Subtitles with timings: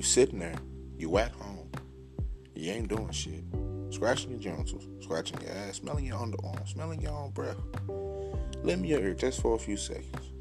[0.00, 0.54] You sitting there,
[0.96, 1.70] you at home,
[2.54, 3.44] you ain't doing shit.
[3.90, 7.58] Scratching your genitals, scratching your ass, smelling your underarm, smelling your own breath.
[8.64, 10.32] Me your ear just for a few seconds.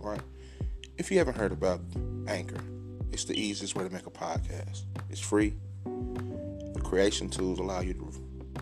[0.00, 0.20] Right?
[0.98, 1.80] If you haven't heard about
[2.26, 2.60] Anchor,
[3.12, 4.82] it's the easiest way to make a podcast.
[5.10, 5.54] It's free.
[5.84, 8.12] The creation tools allow you to,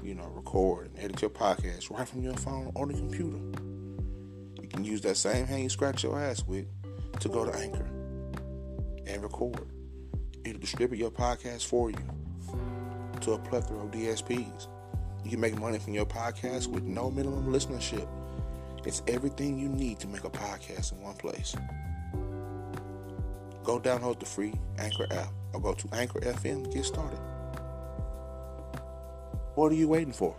[0.02, 3.38] you know, record and edit your podcast right from your phone or the computer.
[4.60, 6.66] You can use that same hand you scratch your ass with
[7.20, 7.88] to go to Anchor
[9.06, 9.66] and record.
[10.50, 12.04] It'll distribute your podcast for you
[13.20, 14.66] to a plethora of DSPs.
[15.22, 18.08] You can make money from your podcast with no minimum listenership.
[18.84, 21.54] It's everything you need to make a podcast in one place.
[23.62, 27.20] Go download the free Anchor app or go to Anchor FM to get started.
[29.54, 30.34] What are you waiting for?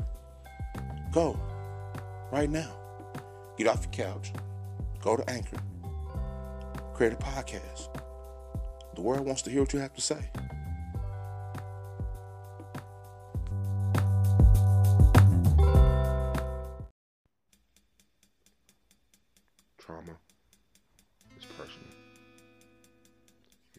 [1.13, 1.39] Go
[2.33, 2.69] right now.
[3.57, 4.33] Get off your couch.
[5.01, 5.61] Go to Anchor.
[6.93, 8.00] Create a podcast.
[8.95, 10.29] The world wants to hear what you have to say.
[19.77, 20.11] Trauma
[21.37, 21.87] is personal.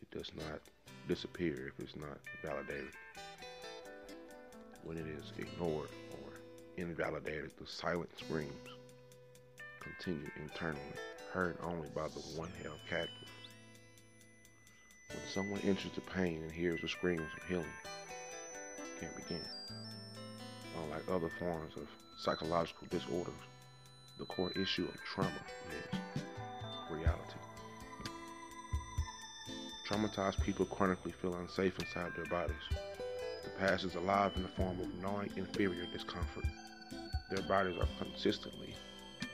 [0.01, 0.61] It does not
[1.09, 2.93] disappear if it's not validated.
[4.85, 6.33] When it is ignored or
[6.79, 8.51] invalidated, the silent screams
[9.81, 10.81] continue internally,
[11.33, 13.32] heard only by the one held captive.
[15.13, 17.67] When someone enters the pain and hears the screams of healing,
[19.01, 19.41] can't begin.
[20.83, 21.89] Unlike other forms of
[22.19, 23.35] psychological disorders,
[24.19, 25.31] the core issue of trauma
[25.71, 26.01] is
[26.91, 27.39] reality.
[29.89, 32.57] Traumatized people chronically feel unsafe inside their bodies.
[33.45, 36.45] The past is alive in the form of gnawing inferior discomfort.
[37.31, 38.75] Their bodies are consistently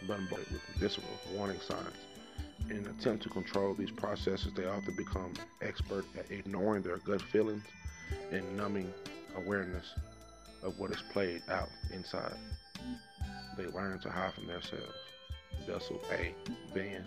[0.06, 1.96] bombarded with visceral warning signs.
[2.70, 7.62] In attempt to control these processes, they often become expert at ignoring their gut feelings
[8.30, 8.92] and numbing
[9.36, 9.94] awareness
[10.62, 12.36] of what is played out inside.
[13.56, 14.92] They learn to hide from themselves.
[15.66, 16.34] Bessel A,
[16.74, 17.06] Van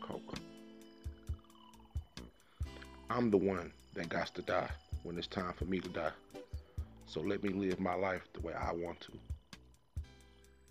[0.00, 0.38] Kolk.
[3.08, 4.70] I'm the one that got to die
[5.02, 6.12] when it's time for me to die.
[7.06, 9.12] So let me live my life the way I want to.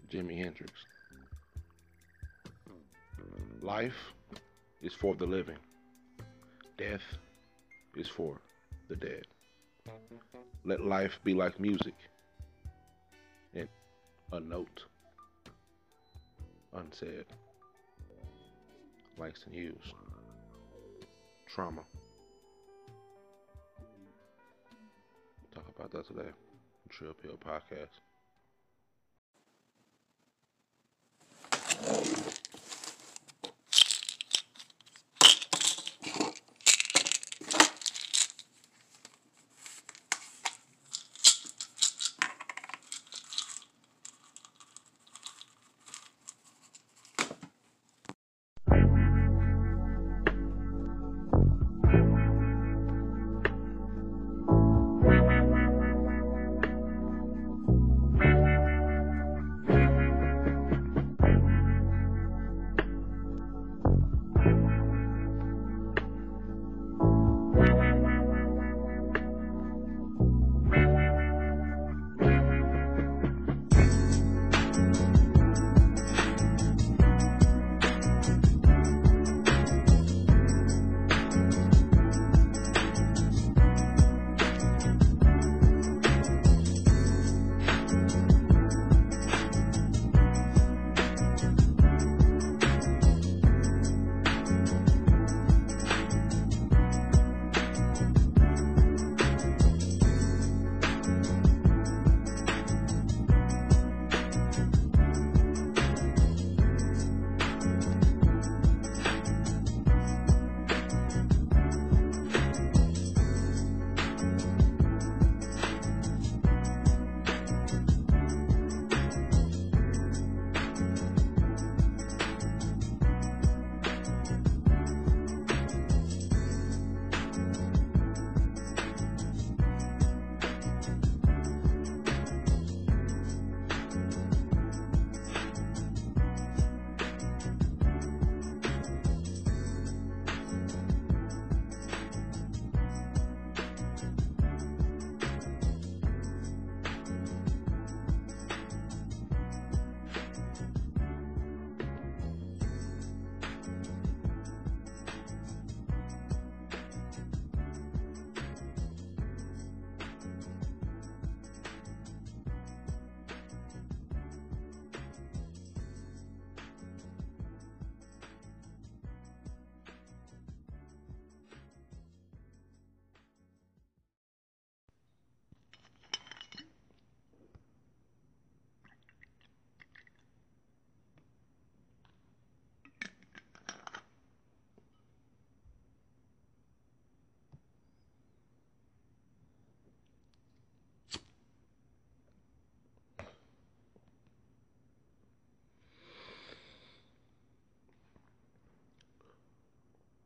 [0.09, 0.71] Jimi Hendrix.
[3.61, 4.13] Life
[4.81, 5.57] is for the living.
[6.77, 7.03] Death
[7.95, 8.39] is for
[8.87, 9.25] the dead.
[10.63, 11.95] Let life be like music.
[13.53, 13.67] And
[14.31, 14.83] a note
[16.73, 17.25] unsaid.
[19.17, 19.93] Langston Hughes.
[21.45, 21.81] Trauma.
[25.53, 26.29] Talk about that today.
[26.89, 27.99] Trill Pill Podcast.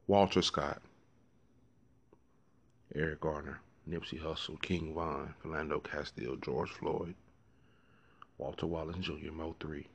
[0.07, 0.81] Walter Scott,
[2.93, 7.15] Eric Garner, Nipsey Hussle, King Von, Philando Castile, George Floyd,
[8.37, 9.87] Walter Wallace Jr., Mo 3.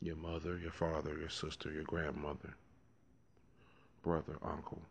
[0.00, 2.54] Your mother, your father, your sister, your grandmother,
[4.02, 4.82] brother, uncle,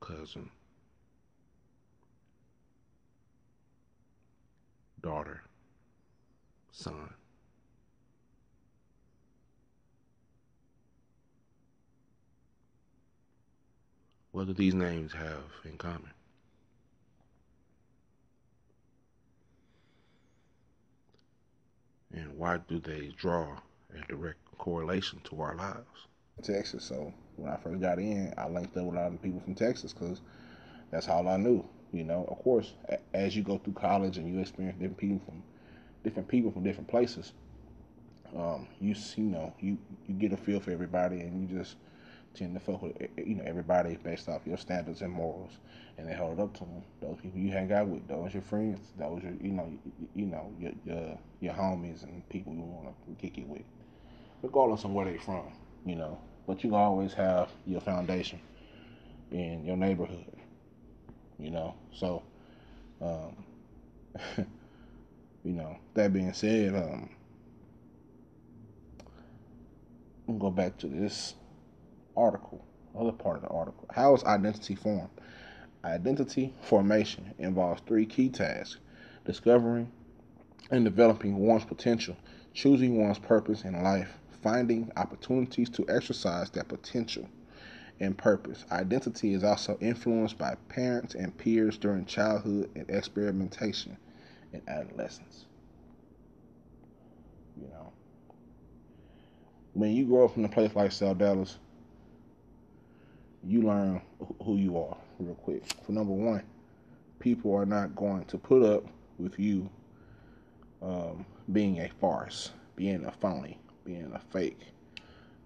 [0.00, 0.48] cousin,
[5.02, 5.42] daughter,
[6.72, 7.10] son.
[14.32, 16.12] What do these names have in common?
[22.12, 23.58] And why do they draw
[23.92, 26.06] a direct correlation to our lives?
[26.42, 29.40] Texas, so when I first got in, I linked up with a lot of people
[29.40, 30.20] from Texas because
[30.90, 31.64] that's all I knew.
[31.92, 32.74] You know, of course,
[33.12, 35.42] as you go through college and you experience different people from
[36.04, 37.32] different people from different places,
[38.36, 41.76] um, you you know you you get a feel for everybody, and you just
[42.34, 45.52] tend to fuck with you know everybody based off your standards and morals,
[45.98, 46.82] and they hold up to them.
[47.00, 50.26] Those people you hang out with, those your friends, those your you know you, you
[50.26, 53.62] know your, your your homies and people you want to kick it with,
[54.42, 55.52] regardless of where they from.
[55.84, 58.40] You know, but you always have your foundation
[59.30, 60.36] in your neighborhood.
[61.38, 62.22] You know, so
[63.00, 63.44] um,
[65.44, 67.10] you know that being said, um,
[70.38, 71.34] go back to this
[72.16, 72.64] article,
[72.98, 73.86] other part of the article.
[73.92, 75.10] How is identity formed?
[75.84, 78.78] Identity formation involves three key tasks
[79.24, 79.90] discovering
[80.70, 82.16] and developing one's potential,
[82.52, 87.28] choosing one's purpose in life, finding opportunities to exercise that potential
[88.00, 88.64] and purpose.
[88.70, 93.96] Identity is also influenced by parents and peers during childhood and experimentation
[94.52, 95.46] in adolescence.
[97.60, 97.92] You know,
[99.74, 101.58] when you grow up in a place like South Dallas,
[103.44, 104.00] you learn
[104.44, 105.62] who you are real quick.
[105.84, 106.42] For number one,
[107.18, 108.84] people are not going to put up
[109.18, 109.68] with you
[110.82, 114.60] um, being a farce, being a phony, being a fake,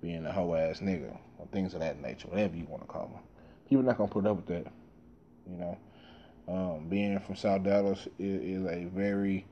[0.00, 3.08] being a hoe ass nigga, or things of that nature, whatever you want to call
[3.08, 3.20] them.
[3.68, 4.72] People are not gonna put up with that.
[5.50, 5.78] You know,
[6.48, 9.46] um, being from South Dallas is, is a very,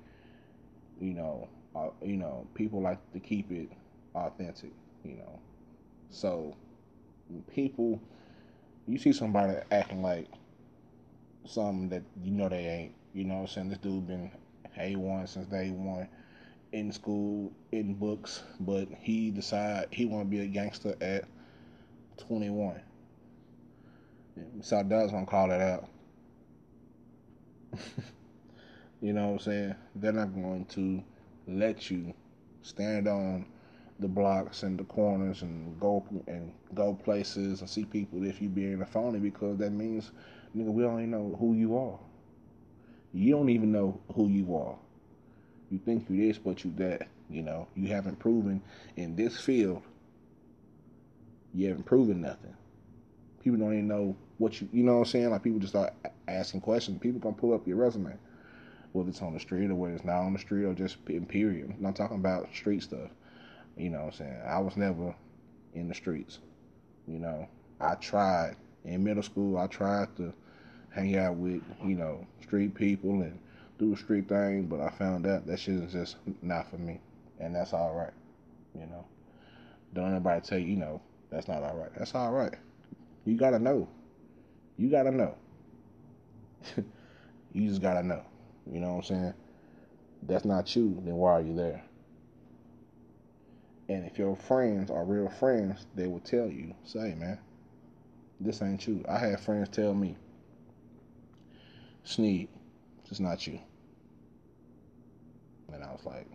[1.01, 3.71] you know, uh, you know, people like to keep it
[4.15, 4.73] authentic.
[5.05, 5.41] You know,
[6.11, 6.55] so
[7.53, 8.01] people
[8.87, 10.29] you see somebody acting like
[11.45, 12.95] something that you know they ain't.
[13.15, 13.69] You know what I'm saying?
[13.69, 14.31] This dude been
[14.79, 16.09] A1 since day one
[16.73, 21.25] in school, in books, but he decide he want to be a gangster at
[22.19, 22.81] 21.
[24.63, 25.89] South Dallas gonna call that out.
[29.01, 29.75] you know what I'm saying?
[29.95, 31.03] They're not going to
[31.47, 32.15] let you
[32.63, 33.45] stand on
[34.03, 38.49] the blocks and the corners and go and go places and see people if you
[38.49, 40.11] being a phony because that means
[40.57, 41.99] nigga we don't even know who you are.
[43.15, 44.77] You don't even know who you are.
[45.71, 47.09] You think you this but you that.
[47.31, 48.61] You know, you haven't proven
[48.97, 49.83] in this field
[51.55, 52.55] you haven't proven nothing.
[53.43, 55.31] People don't even know what you you know what I'm saying?
[55.31, 55.93] Like people just start
[56.29, 56.99] asking questions.
[57.01, 58.15] People gonna pull up your resume.
[58.93, 61.25] Whether it's on the street or whether it's not on the street or just in
[61.27, 61.73] period.
[61.75, 63.11] I'm not talking about street stuff.
[63.77, 64.43] You know what I'm saying?
[64.47, 65.15] I was never
[65.75, 66.39] in the streets.
[67.07, 67.49] You know,
[67.81, 70.33] I tried in middle school, I tried to
[70.91, 73.39] hang out with, you know, street people and
[73.79, 77.01] do street thing, but I found out that shit is just not for me.
[77.41, 78.13] And that's all right.
[78.75, 79.05] You know,
[79.95, 81.01] don't anybody tell you, you know,
[81.31, 81.91] that's not all right.
[81.97, 82.55] That's all right.
[83.25, 83.89] You gotta know.
[84.77, 85.35] You gotta know.
[87.53, 88.23] you just gotta know.
[88.71, 89.35] You know what I'm saying?
[90.25, 91.83] That's not you, then why are you there?
[93.93, 97.39] And if your friends are real friends, they will tell you, say, man,
[98.41, 99.05] this ain't you.
[99.07, 100.17] I had friends tell me,
[102.03, 102.49] Sneed,
[103.11, 103.61] it's not you.
[105.75, 106.27] And I was like,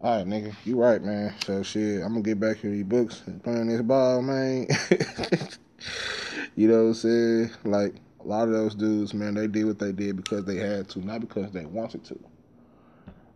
[0.00, 1.34] all right, nigga, you right, man.
[1.46, 4.66] So shit, I'm gonna get back to these books and playing this ball, man.
[6.56, 7.50] you know what I'm saying?
[7.62, 10.88] Like a lot of those dudes, man, they did what they did because they had
[10.90, 12.18] to, not because they wanted to.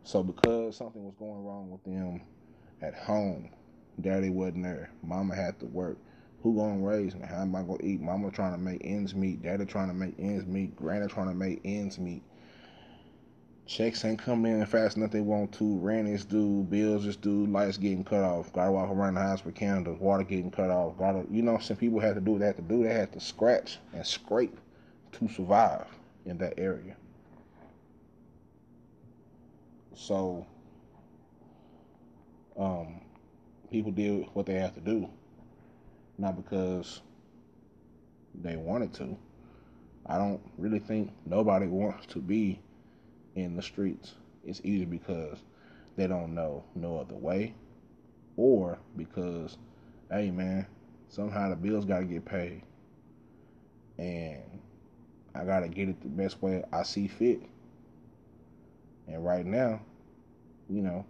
[0.02, 2.22] So because something was going wrong with them
[2.82, 3.50] at home.
[4.00, 4.90] Daddy wasn't there.
[5.02, 5.96] Mama had to work.
[6.42, 7.26] Who gonna raise me?
[7.26, 8.00] How am I gonna eat?
[8.00, 9.42] Mama trying to make ends meet.
[9.42, 10.76] Daddy trying to make ends meet.
[10.76, 12.22] Granny trying to make ends meet.
[13.66, 15.78] Checks ain't coming in fast enough they want to.
[15.78, 16.62] Rent is due.
[16.64, 17.46] Bills is due.
[17.46, 18.52] Lights getting cut off.
[18.52, 19.98] Gotta walk around the house with candles.
[19.98, 20.96] Water getting cut off.
[20.96, 22.84] Gotta, you know, some people had to do what they had to do.
[22.84, 24.56] They had to scratch and scrape
[25.12, 25.86] to survive
[26.26, 26.96] in that area.
[29.94, 30.46] So
[32.58, 33.00] um,
[33.70, 35.08] people did what they have to do.
[36.18, 37.02] not because
[38.42, 39.16] they wanted to.
[40.06, 42.60] I don't really think nobody wants to be
[43.34, 44.14] in the streets.
[44.44, 45.38] It's either because
[45.96, 47.54] they don't know no other way
[48.36, 49.58] or because,
[50.10, 50.66] hey man,
[51.08, 52.62] somehow the bills got to get paid.
[53.98, 54.42] And
[55.34, 57.40] I got to get it the best way I see fit.
[59.08, 59.80] And right now,
[60.68, 61.04] you know,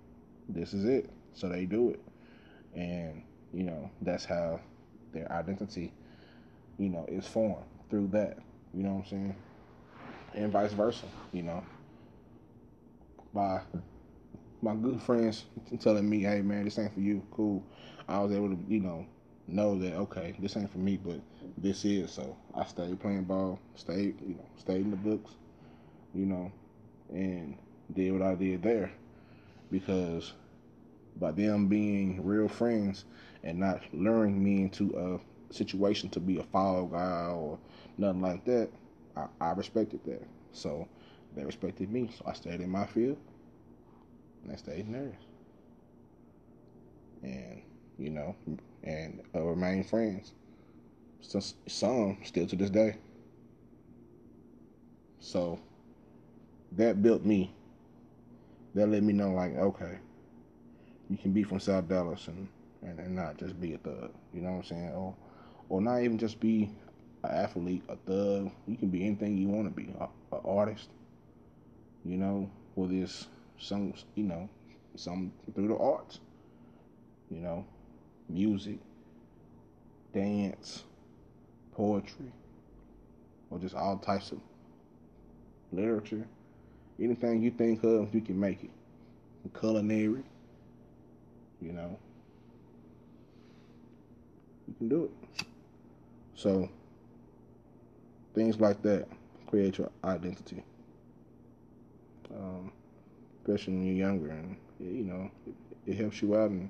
[0.49, 1.11] this is it.
[1.37, 2.01] So they do it.
[2.75, 4.61] And, you know, that's how
[5.13, 5.93] their identity,
[6.79, 8.39] you know, is formed through that.
[8.75, 9.37] You know what I'm saying?
[10.35, 11.63] And vice versa, you know.
[13.33, 13.61] By
[14.63, 15.45] my good friends
[15.81, 17.63] telling me, hey man, this ain't for you, cool.
[18.09, 19.07] I was able to, you know,
[19.47, 21.21] know that okay, this ain't for me, but
[21.59, 22.11] this is.
[22.11, 25.33] So I stayed playing ball, stayed, you know, stayed in the books,
[26.15, 26.51] you know,
[27.11, 27.57] and
[27.95, 28.91] did what I did there
[29.71, 30.33] because
[31.19, 33.05] by them being real friends
[33.43, 37.59] and not luring me into a situation to be a fall guy or
[37.97, 38.69] nothing like that,
[39.17, 40.27] I, I respected that.
[40.53, 40.89] So
[41.35, 42.11] they respected me.
[42.17, 43.19] So I stayed in my field
[44.43, 45.15] and I stayed in theirs.
[47.23, 47.63] And,
[47.99, 48.37] you know,
[48.85, 50.33] and uh, remain friends.
[51.21, 52.97] Some still to this day.
[55.19, 55.59] So
[56.73, 57.53] that built me.
[58.75, 59.99] That let me know, like, okay,
[61.11, 62.49] you can be from South Dallas and,
[62.83, 64.11] and, and not just be a thug.
[64.35, 64.91] You know what I'm saying?
[64.91, 65.15] Or,
[65.69, 66.71] or not even just be
[67.23, 68.51] an athlete, a thug.
[68.67, 69.93] You can be anything you want to be.
[70.01, 70.09] An
[70.45, 70.89] artist.
[72.05, 73.27] You know, whether it's
[73.59, 74.49] some, you know,
[74.97, 76.21] some through the arts.
[77.31, 77.67] You know,
[78.29, 78.79] music,
[80.15, 80.85] dance,
[81.75, 82.33] poetry,
[83.51, 84.39] or just all types of
[85.73, 86.27] literature.
[87.01, 88.71] Anything you think of, you can make it.
[89.59, 90.23] Culinary,
[91.61, 91.99] you know,
[94.69, 95.47] you can do it.
[96.35, 96.69] So,
[98.35, 99.09] things like that
[99.47, 100.63] create your identity.
[102.35, 102.73] Um,
[103.41, 105.55] especially when you're younger, and you know, it,
[105.87, 106.69] it helps you out and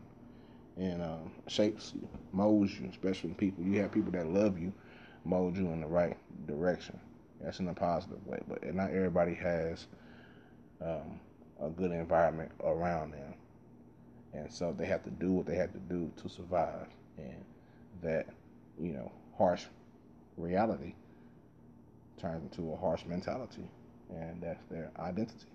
[0.76, 3.64] and um, shapes you, molds you, especially people.
[3.64, 4.72] You have people that love you,
[5.24, 6.16] mold you in the right
[6.46, 6.98] direction.
[7.40, 9.86] That's in a positive way, but not everybody has
[10.82, 11.20] um,
[11.62, 13.34] a good environment around them,
[14.36, 16.86] and so they have to do what they have to do to survive.
[17.16, 17.44] And
[18.02, 18.26] that,
[18.78, 19.64] you know, harsh
[20.36, 20.94] reality
[22.20, 23.68] turns into a harsh mentality,
[24.10, 25.46] and that's their identity.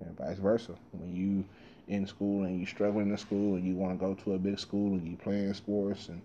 [0.00, 0.74] And vice versa.
[0.92, 1.44] When you
[1.88, 4.58] in school and you struggling in school and you want to go to a big
[4.58, 6.20] school and you playing sports and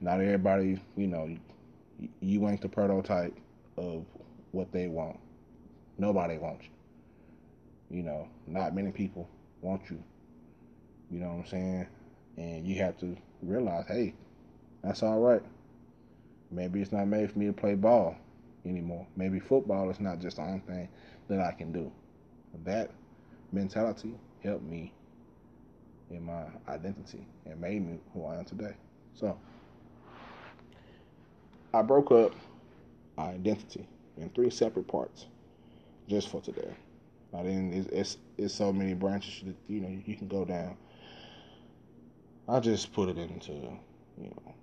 [0.00, 3.36] not everybody, you know, you, you ain't the prototype
[3.76, 4.04] of
[4.50, 5.18] what they want.
[5.98, 7.98] Nobody wants you.
[7.98, 9.28] You know, not many people
[9.64, 10.02] want you.
[11.10, 11.86] You know what I'm saying?
[12.36, 14.14] And you have to realize, hey,
[14.82, 15.42] that's all right.
[16.50, 18.16] Maybe it's not made for me to play ball
[18.64, 19.06] anymore.
[19.16, 20.88] Maybe football is not just the only thing
[21.28, 21.90] that I can do.
[22.64, 22.90] That
[23.52, 24.92] mentality helped me
[26.10, 28.74] in my identity and made me who I am today.
[29.14, 29.38] So
[31.72, 32.34] I broke up
[33.18, 35.26] identity in three separate parts
[36.08, 36.74] just for today.
[37.36, 37.72] I didn't.
[37.72, 40.76] It's, it's, it's so many branches that you know you can go down.
[42.48, 44.54] I just put it into you know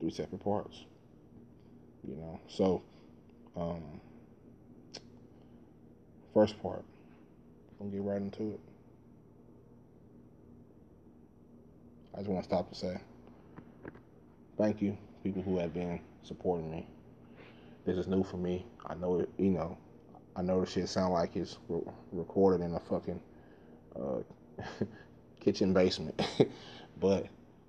[0.00, 0.84] three separate parts.
[2.06, 2.82] You know, so
[3.56, 4.00] um,
[6.34, 6.84] first part.
[7.80, 8.60] I'm gonna get right into it.
[12.14, 13.00] I just want to stop to say
[14.58, 16.86] thank you, people who have been supporting me.
[17.86, 18.66] This is new for me.
[18.86, 19.78] I know it, you know,
[20.36, 21.80] I know the shit sound like it's re-
[22.12, 23.20] recorded in a fucking
[23.96, 24.18] uh,
[25.40, 26.20] kitchen basement,
[27.00, 27.26] but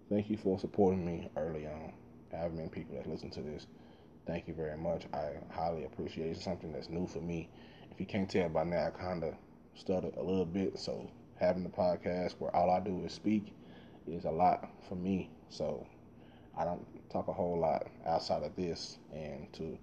[0.09, 1.93] thank you for supporting me early on.
[2.33, 3.67] I have many people that listen to this.
[4.27, 5.05] Thank you very much.
[5.13, 6.31] I highly appreciate it.
[6.31, 7.49] It's something that's new for me.
[7.91, 9.33] If you can't tell by now, I kind of
[9.75, 13.53] stutter a little bit, so having the podcast where all I do is speak
[14.07, 15.29] is a lot for me.
[15.49, 15.85] So
[16.57, 19.77] I don't talk a whole lot outside of this and to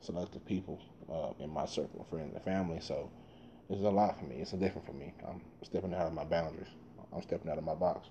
[0.00, 0.80] selective people
[1.12, 2.80] uh, in my circle, friends and family.
[2.80, 3.10] So
[3.68, 4.36] it's a lot for me.
[4.36, 5.12] It's different for me.
[5.26, 6.68] I'm stepping out of my boundaries.
[7.12, 8.08] I'm stepping out of my box.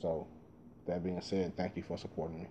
[0.00, 0.26] So
[0.86, 2.48] that being said, thank you for supporting me.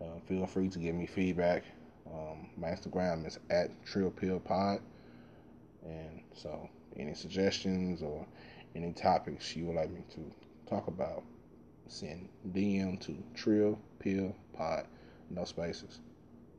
[0.00, 1.64] Uh, feel free to give me feedback.
[2.06, 4.80] Um, my Instagram is at Trill Pill TrillPillPod.
[5.84, 8.26] And so any suggestions or
[8.74, 10.32] any topics you would like me to
[10.68, 11.22] talk about,
[11.86, 14.86] send DM to Trill Pill Pod,
[15.30, 16.00] no spaces.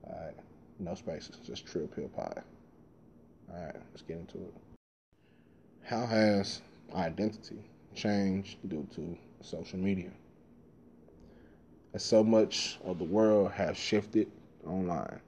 [0.04, 0.36] All right,
[0.80, 2.42] no spaces, just Trill Pill Pod.
[3.52, 4.54] All right, let's get into it.
[5.84, 6.62] How has
[6.96, 7.64] identity
[7.96, 10.12] changed due to social media?
[11.94, 14.32] as so much of the world has shifted
[14.66, 15.20] online.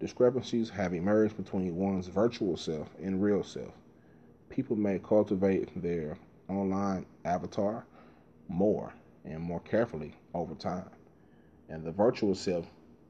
[0.00, 3.72] Discrepancies have emerged between one's virtual self and real self.
[4.50, 7.86] People may cultivate their online avatar
[8.48, 8.92] more
[9.24, 10.90] and more carefully over time,
[11.70, 12.66] and the virtual self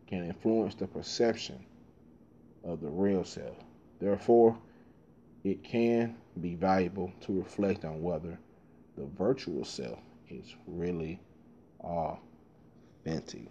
[0.06, 1.58] can influence the perception
[2.64, 3.56] of the real self.
[4.00, 4.56] Therefore,
[5.44, 8.38] it can be valuable to reflect on whether
[8.96, 11.20] the virtual self is really
[11.80, 13.48] authentic.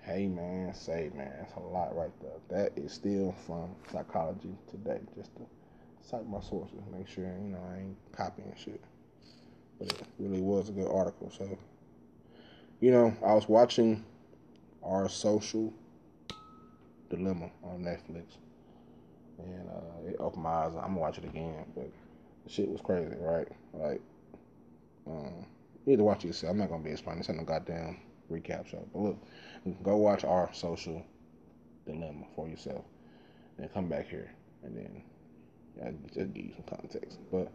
[0.00, 2.32] Hey man, say man, that's a lot right there.
[2.48, 5.00] That is still from psychology today.
[5.14, 5.42] Just to
[6.00, 8.82] cite my sources, make sure you know I ain't copying shit.
[9.78, 11.30] But it really was a good article.
[11.30, 11.56] So,
[12.80, 14.04] you know, I was watching
[14.82, 15.72] our social
[17.16, 18.36] dilemma on Netflix,
[19.38, 20.72] and uh, it opened my eyes.
[20.74, 21.90] I'm gonna watch it again, but
[22.44, 23.48] the shit was crazy, right?
[23.72, 24.00] Like,
[25.06, 25.46] um,
[25.84, 26.52] you need to watch it yourself.
[26.52, 27.98] I'm not gonna be explaining this ain't no goddamn
[28.30, 28.86] recap show.
[28.92, 31.04] But look, go watch our social
[31.86, 32.84] dilemma for yourself,
[33.58, 34.30] and come back here,
[34.62, 35.02] and then
[35.76, 37.18] yeah, just give you some context.
[37.30, 37.52] But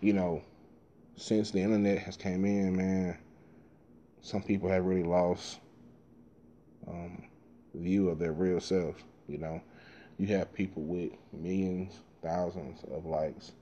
[0.00, 0.42] you know,
[1.16, 3.16] since the internet has came in, man,
[4.20, 5.60] some people have really lost
[6.86, 7.24] um,
[7.76, 9.02] view of their real selves.
[9.28, 9.60] You know,
[10.18, 13.52] you have people with millions, thousands of likes,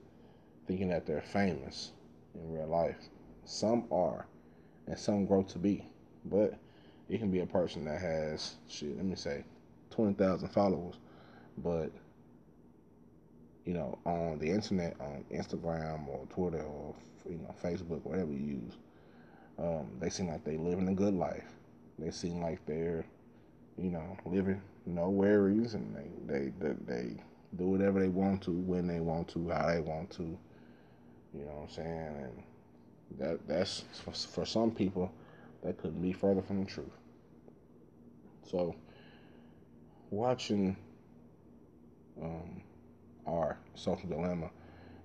[0.67, 1.93] thinking that they're famous
[2.35, 2.97] in real life.
[3.45, 4.27] Some are,
[4.87, 5.87] and some grow to be.
[6.25, 6.55] But
[7.09, 8.97] it can be a person that has shit.
[8.97, 9.45] Let me say,
[9.91, 10.95] twenty thousand followers,
[11.59, 11.91] but
[13.65, 16.95] you know, on the internet, on Instagram or Twitter or
[17.29, 18.75] you know Facebook, whatever you use,
[19.59, 21.45] um, they seem like they living a good life.
[21.99, 23.05] They seem like they're,
[23.79, 27.23] you know, living no worries, and they they they, they
[27.57, 30.39] do whatever they want to, when they want to, how they want to.
[31.33, 32.17] You know what I'm saying?
[32.23, 35.13] And that that's for, for some people
[35.63, 36.93] that couldn't be further from the truth.
[38.51, 38.75] So,
[40.11, 40.77] watching
[42.23, 42.63] um,
[43.27, 44.51] our social dilemma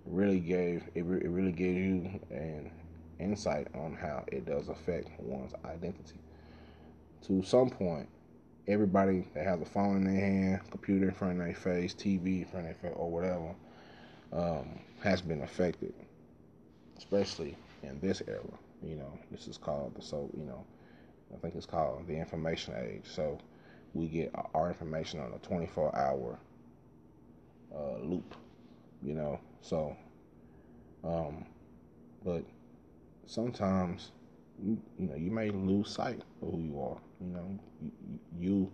[0.06, 2.72] really gave it, it really gave you an
[3.20, 6.20] insight on how it does affect one's identity.
[7.28, 8.08] To some point,
[8.70, 12.44] everybody that has a phone in their hand, computer in front of their face, TV
[12.44, 13.56] in front of their face, or whatever,
[14.32, 15.94] um, has been affected,
[16.98, 18.44] especially in this era.
[18.84, 20.64] You know, this is called the so you know,
[21.34, 23.04] I think it's called the information age.
[23.06, 23.40] So
[23.94, 26.40] we get our information on a 24 hour
[27.76, 28.36] uh, loop.
[29.02, 29.96] You know, so
[31.04, 31.46] um,
[32.24, 32.44] but
[33.26, 34.12] sometimes
[34.62, 36.98] you, you know you may lose sight of who you are.
[37.22, 37.60] You know,
[38.40, 38.72] you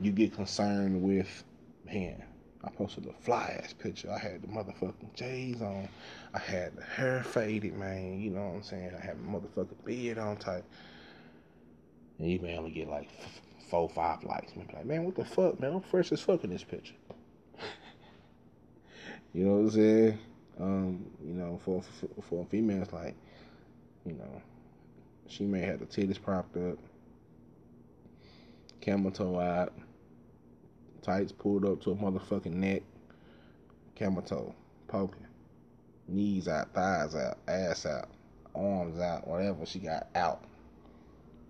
[0.00, 1.44] you, get concerned with
[1.84, 2.22] man
[2.64, 4.10] I posted a fly ass picture.
[4.10, 5.88] I had the motherfucking J's on.
[6.34, 8.20] I had the hair faded, man.
[8.20, 8.90] You know what I'm saying?
[9.00, 10.64] I had a motherfucking beard on tight.
[12.18, 13.08] And you may only get like
[13.70, 14.56] four, five likes.
[14.56, 15.74] Man, like, man, what the fuck, man?
[15.74, 16.94] I'm fresh as fuck in this picture.
[19.32, 20.18] you know what I'm saying?
[20.60, 23.14] Um, you know, for, for for a female, it's like,
[24.04, 24.42] you know,
[25.28, 26.78] she may have the titties propped up,
[28.88, 29.74] camel toe out
[31.02, 32.82] tights pulled up to a motherfucking neck,
[33.94, 34.54] camel toe,
[34.86, 35.26] poking,
[36.08, 38.08] knees out, thighs out, ass out,
[38.54, 40.42] arms out, whatever she got out,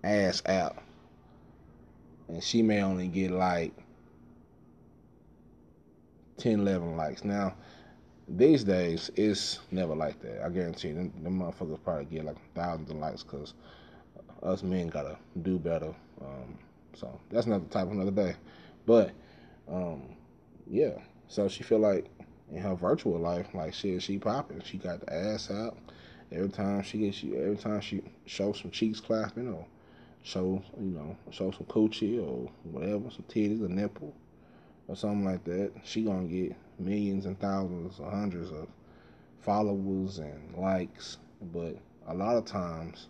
[0.03, 0.77] ass out.
[2.27, 3.73] And she may only get like
[6.39, 7.23] 10, 11 likes.
[7.23, 7.55] Now,
[8.27, 10.43] these days, it's never like that.
[10.43, 13.53] I guarantee you, them, them motherfuckers probably get like thousands of likes because
[14.43, 15.95] us men gotta do better.
[16.21, 16.57] Um,
[16.99, 18.35] so that's another type of another day.
[18.85, 19.11] But
[19.71, 20.15] um,
[20.67, 20.97] yeah.
[21.27, 22.07] So she feel like
[22.51, 24.61] in her virtual life, like shit, she popping.
[24.63, 25.77] She got the ass out.
[26.31, 29.65] Every time she gets, she, every time she shows some cheeks clapping or
[30.23, 34.13] show, you know, show some coochie or whatever, some titties, a nipple
[34.87, 38.67] or something like that, she gonna get millions and thousands or hundreds of
[39.39, 41.17] followers and likes.
[41.53, 43.07] But a lot of times,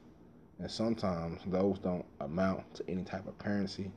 [0.60, 3.92] and sometimes those don't amount to any type of currency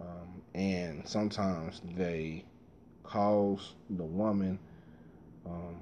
[0.00, 2.44] um, and sometimes they
[3.04, 4.58] cause the woman
[5.46, 5.76] um,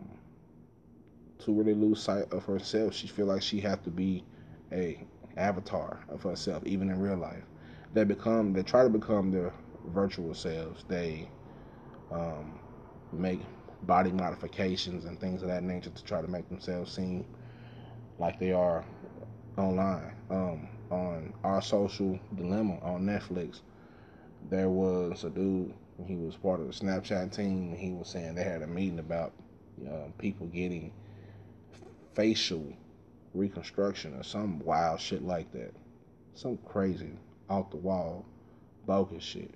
[1.40, 2.94] to really lose sight of herself.
[2.94, 4.24] She feel like she have to be
[4.72, 5.04] a
[5.36, 7.44] avatar of herself, even in real life.
[7.94, 9.52] They become, they try to become their
[9.86, 10.84] virtual selves.
[10.88, 11.30] They
[12.10, 12.58] um,
[13.12, 13.40] make
[13.82, 17.24] body modifications and things of that nature to try to make themselves seem
[18.18, 18.84] like they are
[19.58, 20.12] online.
[20.30, 23.60] Um, on our social dilemma on Netflix,
[24.50, 25.74] there was a dude.
[26.06, 27.74] He was part of the Snapchat team.
[27.76, 29.32] he was saying they had a meeting about
[29.86, 30.92] uh, people getting
[32.14, 32.72] facial
[33.34, 35.72] reconstruction or some wild shit like that.
[36.34, 37.10] some crazy
[37.50, 38.24] off the wall
[38.86, 39.52] bogus shit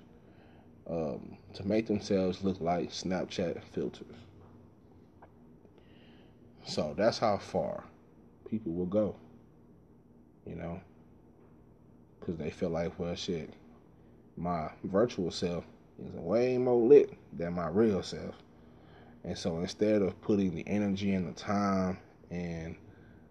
[0.89, 4.17] um, to make themselves look like Snapchat filters.
[6.67, 7.85] So that's how far
[8.49, 9.17] people will go,
[10.47, 10.81] you know,
[12.19, 13.53] because they feel like, well, shit,
[14.37, 15.65] my virtual self
[15.99, 18.35] is way more lit than my real self.
[19.25, 21.99] And so instead of putting the energy and the time
[22.31, 22.77] and,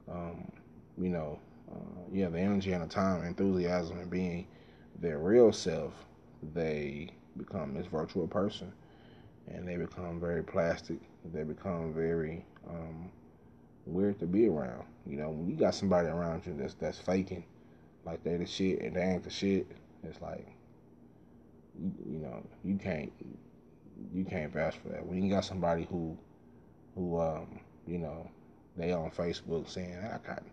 [0.10, 0.52] um,
[0.98, 1.40] you know,
[1.72, 4.48] uh, yeah, the energy and the time, enthusiasm, and being
[5.00, 5.94] their real self,
[6.54, 8.72] they become this virtual person,
[9.48, 10.98] and they become very plastic.
[11.34, 13.10] They become very um,
[13.86, 14.86] weird to be around.
[15.06, 17.44] You know, when you got somebody around you that's that's faking,
[18.06, 19.68] like they the shit and they ain't the shit,
[20.04, 20.48] it's like,
[21.80, 23.12] you, know, you can't
[24.14, 25.06] you can't vouch for that.
[25.06, 26.18] When you got somebody who
[26.96, 28.30] who um, you know,
[28.78, 30.44] they on Facebook saying I got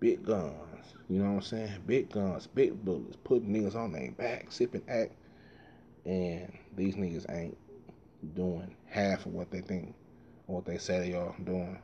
[0.00, 1.72] big guns, you know what I'm saying?
[1.86, 5.12] Big guns, big bullets, putting niggas on their back, sipping act
[6.08, 7.56] and these niggas ain't
[8.34, 9.94] doing half of what they think
[10.46, 11.78] or what they say they are doing,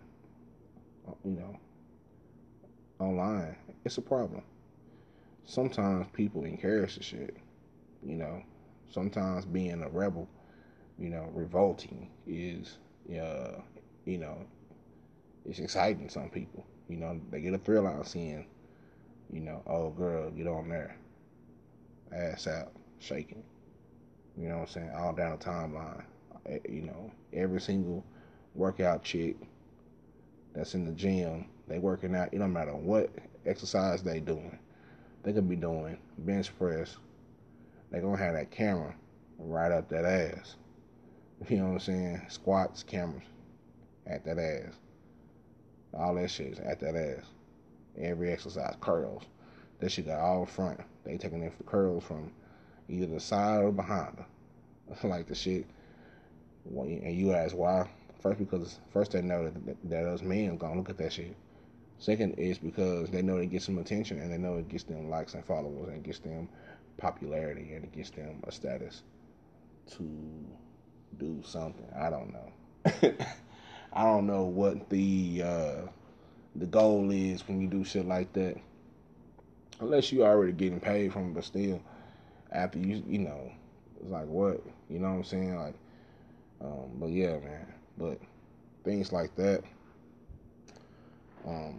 [1.25, 1.59] you know,
[2.99, 3.57] online.
[3.85, 4.43] It's a problem.
[5.45, 7.37] Sometimes people encourage the shit,
[8.03, 8.43] you know.
[8.91, 10.29] Sometimes being a rebel,
[10.99, 12.79] you know, revolting is,
[13.11, 13.61] uh,
[14.05, 14.39] you know,
[15.45, 16.09] it's exciting.
[16.09, 18.47] Some people, you know, they get a thrill out of seeing,
[19.33, 20.97] you know, oh girl, get on there,
[22.13, 23.43] ass out, shaking
[24.37, 24.91] you know what I'm saying?
[24.97, 26.03] All down the timeline.
[26.47, 28.05] Eh, you know, every single
[28.55, 29.37] workout chick
[30.55, 32.33] that's in the gym, they working out.
[32.33, 33.11] It don't matter what
[33.45, 34.59] exercise they doing.
[35.23, 36.97] They could be doing bench press.
[37.91, 38.95] They gonna have that camera
[39.39, 40.57] right up that ass.
[41.51, 42.23] You know what I'm saying?
[42.29, 43.25] Squats, cameras
[44.07, 44.73] at that ass.
[45.93, 47.25] All that shit is at that ass.
[47.99, 49.25] Every exercise, curls.
[49.81, 50.81] That shit got all front.
[51.05, 52.31] They taking the curls from
[52.89, 55.09] either the side or behind her.
[55.09, 55.67] like the shit.
[56.67, 57.89] And you ask why?
[58.25, 61.37] First, because first they know that, that us men gonna look at that shit.
[61.99, 65.11] Second is because they know it gets some attention and they know it gets them
[65.11, 66.49] likes and followers and gets them
[66.97, 69.03] popularity and it gets them a status
[69.91, 70.03] to
[71.19, 71.87] do something.
[71.95, 73.15] I don't know.
[73.93, 75.87] I don't know what the uh,
[76.57, 78.57] the goal is when you do shit like that.
[79.81, 81.79] Unless you already getting paid from it, but still,
[82.53, 83.53] after you you know
[84.01, 85.75] it's like what you know what I'm saying like
[86.63, 87.67] um, but yeah man
[87.99, 88.19] but
[88.85, 89.63] things like that
[91.47, 91.79] um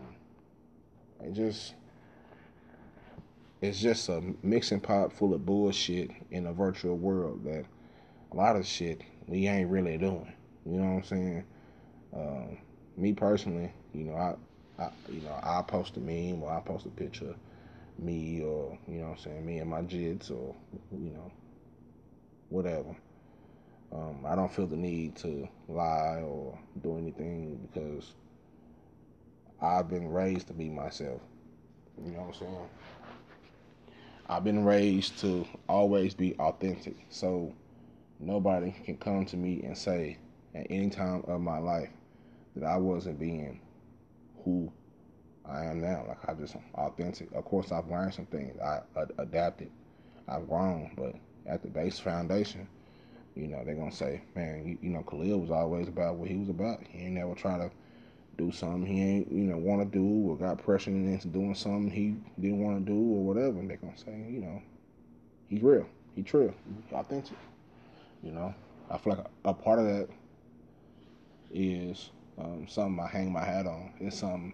[1.23, 1.73] it just
[3.61, 7.65] it's just a mixing pot full of bullshit in a virtual world that
[8.31, 10.31] a lot of shit we ain't really doing
[10.65, 11.43] you know what I'm saying
[12.13, 12.57] um,
[12.97, 14.35] me personally you know I,
[14.81, 17.35] I you know I post a meme or I post a picture
[17.97, 20.53] me or you know what I'm saying me and my jids or
[20.91, 21.31] you know
[22.49, 22.95] whatever.
[23.95, 28.13] Um, I don't feel the need to lie or do anything because
[29.61, 31.21] I've been raised to be myself.
[32.03, 32.69] You know what I'm saying?
[34.27, 36.97] I've been raised to always be authentic.
[37.09, 37.53] So
[38.19, 40.17] nobody can come to me and say
[40.53, 41.89] at any time of my life
[42.55, 43.61] that I wasn't being
[44.43, 44.71] who
[45.47, 46.03] I am now.
[46.07, 47.31] Like I just authentic.
[47.33, 48.59] Of course, I've learned some things.
[48.59, 48.81] I
[49.19, 49.71] adapted.
[50.27, 52.67] I've grown, but at the base foundation,
[53.35, 56.35] you know, they're gonna say, man, you, you know, Khalil was always about what he
[56.35, 56.79] was about.
[56.89, 57.69] He ain't never try to
[58.37, 61.89] do something he ain't, you know, want to do or got pressured into doing something
[61.89, 63.59] he didn't want to do or whatever.
[63.59, 64.61] And they're gonna say, you know,
[65.47, 66.53] he's real, he true,
[66.89, 67.37] he authentic.
[68.23, 68.55] You know,
[68.89, 70.07] I feel like a, a part of that
[71.53, 73.93] is um, something I hang my hat on.
[73.99, 74.53] It's something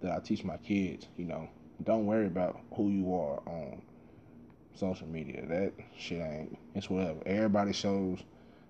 [0.00, 1.48] that I teach my kids, you know,
[1.84, 3.82] don't worry about who you are on
[4.74, 5.44] social media.
[5.46, 7.20] That shit ain't, it's whatever.
[7.26, 8.20] Everybody shows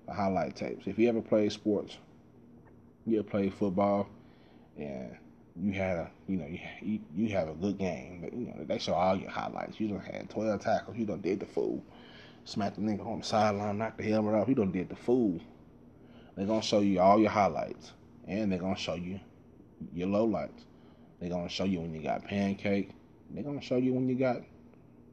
[0.07, 0.87] the highlight tapes.
[0.87, 1.97] If you ever played sports,
[3.07, 4.09] you ever football,
[4.77, 5.17] and
[5.57, 6.47] you had a, you know,
[6.81, 9.79] you, you have a good game, but you know they show all your highlights.
[9.79, 10.97] You done had twelve tackles.
[10.97, 11.83] You done did the fool,
[12.45, 14.49] smacked the nigga on the sideline, knocked the helmet off.
[14.49, 15.41] You done did the fool.
[16.37, 17.93] They're gonna show you all your highlights,
[18.27, 19.21] and they're gonna show you
[19.93, 20.65] your lowlights.
[21.21, 22.91] They're gonna show you when you got pancake.
[23.31, 24.43] They're gonna show you when you got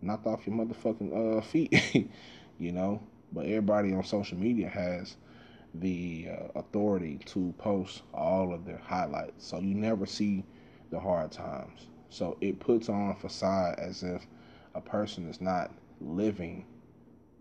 [0.01, 1.73] knocked off your motherfucking uh, feet,
[2.59, 3.01] you know.
[3.31, 5.15] But everybody on social media has
[5.75, 10.43] the uh, authority to post all of their highlights, so you never see
[10.89, 11.87] the hard times.
[12.09, 14.25] So it puts on a facade as if
[14.73, 16.65] a person is not living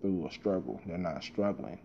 [0.01, 0.81] through a struggle.
[0.87, 1.81] They're not struggling.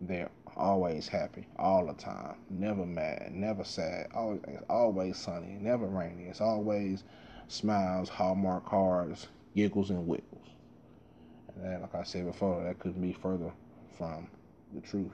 [0.00, 6.24] They're always happy all the time, never mad, never sad, always, always sunny, never rainy.
[6.24, 7.04] It's always
[7.48, 10.48] smiles, Hallmark cards, giggles and wiggles.
[11.54, 13.52] And that, like I said before, that couldn't be further
[13.96, 14.28] from
[14.74, 15.12] the truth.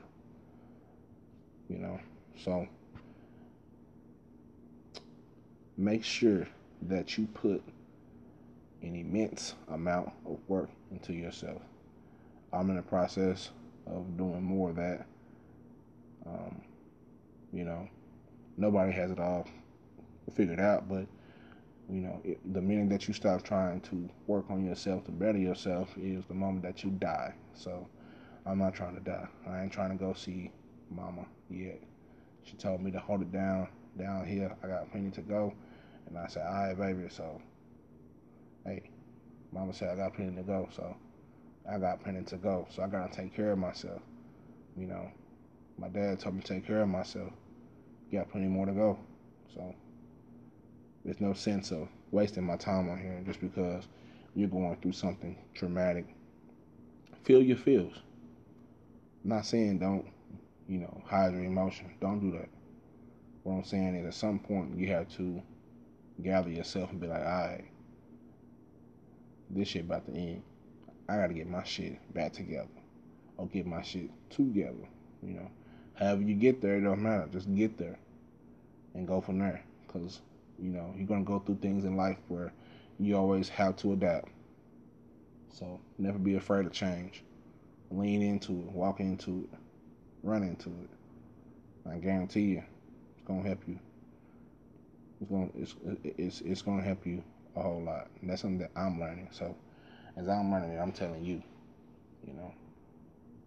[1.68, 2.00] You know,
[2.42, 2.66] so
[5.76, 6.46] make sure
[6.82, 7.62] that you put
[8.82, 11.60] an immense amount of work into yourself.
[12.52, 13.50] I'm in the process
[13.86, 15.06] of doing more of that.
[16.26, 16.60] Um,
[17.52, 17.88] you know,
[18.56, 19.46] nobody has it all
[20.34, 21.06] figured out, but
[21.90, 25.38] you know, it, the minute that you stop trying to work on yourself to better
[25.38, 27.34] yourself is the moment that you die.
[27.54, 27.88] So
[28.46, 29.26] I'm not trying to die.
[29.48, 30.52] I ain't trying to go see
[30.90, 31.80] mama yet.
[32.44, 34.54] She told me to hold it down down here.
[34.62, 35.52] I got plenty to go.
[36.06, 37.08] And I said, all right, baby.
[37.10, 37.40] So,
[38.64, 38.88] hey,
[39.52, 40.68] mama said I got plenty to go.
[40.74, 40.96] So
[41.70, 42.66] I got plenty to go.
[42.70, 44.00] So I got to take care of myself.
[44.76, 45.10] You know,
[45.76, 47.32] my dad told me to take care of myself.
[48.12, 48.98] Got plenty more to go.
[49.54, 49.74] So
[51.04, 53.88] there's no sense of wasting my time on here just because
[54.34, 56.06] you're going through something traumatic.
[57.24, 57.94] Feel your feels.
[59.24, 60.06] I'm not saying don't,
[60.68, 61.90] you know, hide your emotion.
[62.00, 62.48] Don't do that.
[63.42, 65.42] What I'm saying is at some point you have to
[66.22, 67.64] gather yourself and be like, all right,
[69.50, 70.42] this shit about to end.
[71.08, 72.68] I gotta get my shit back together.
[73.36, 74.86] Or get my shit together.
[75.22, 75.50] You know.
[75.94, 77.28] However you get there, it don't matter.
[77.32, 77.98] Just get there.
[78.94, 79.64] And go from there.
[79.88, 80.20] Cause
[80.60, 82.52] you know, you're going to go through things in life where
[82.98, 84.28] you always have to adapt.
[85.52, 87.22] So never be afraid of change.
[87.90, 89.58] Lean into it, walk into it,
[90.22, 91.90] run into it.
[91.90, 92.62] I guarantee you,
[93.16, 93.78] it's going to help you.
[95.20, 97.22] It's gonna it's it's it's going to help you
[97.56, 98.08] a whole lot.
[98.20, 99.28] And that's something that I'm learning.
[99.32, 99.54] So
[100.16, 101.42] as I'm learning it, I'm telling you,
[102.26, 102.54] you know.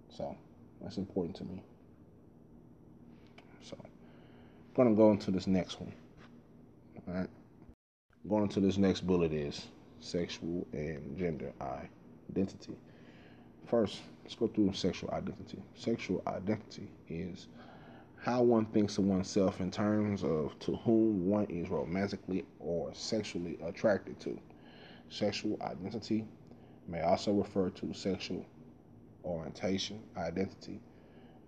[0.10, 0.36] So
[0.82, 1.64] that's important to me.
[3.62, 3.90] So I'm
[4.76, 5.94] going to go into this next one.
[7.08, 7.30] All right.
[8.30, 9.68] Going into this next bullet is
[10.00, 12.78] sexual and gender identity.
[13.68, 15.62] First, let's go through sexual identity.
[15.76, 17.48] Sexual identity is
[18.22, 23.58] how one thinks of oneself in terms of to whom one is romantically or sexually
[23.66, 24.40] attracted to.
[25.10, 26.26] Sexual identity
[26.88, 28.46] may also refer to sexual
[29.26, 30.80] orientation identity,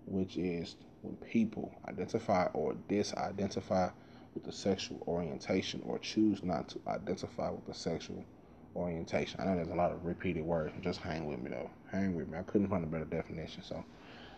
[0.06, 3.94] which is when people identify or disidentify
[4.36, 8.24] with a sexual orientation or choose not to identify with a sexual
[8.76, 9.39] orientation.
[9.39, 10.74] I know there's a lot of repeated words.
[10.82, 11.69] Just hang with me though.
[11.91, 12.38] Hang with me.
[12.38, 13.84] I couldn't find a better definition, so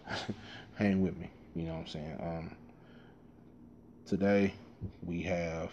[0.75, 1.29] hang with me.
[1.55, 2.17] You know what I'm saying?
[2.21, 2.55] Um,
[4.05, 4.53] today
[5.03, 5.71] we have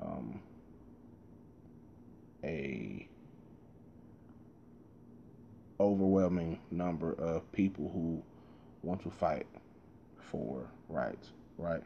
[0.00, 0.40] um,
[2.42, 3.06] a
[5.78, 8.22] overwhelming number of people who
[8.82, 9.46] want to fight
[10.18, 11.82] for rights, right?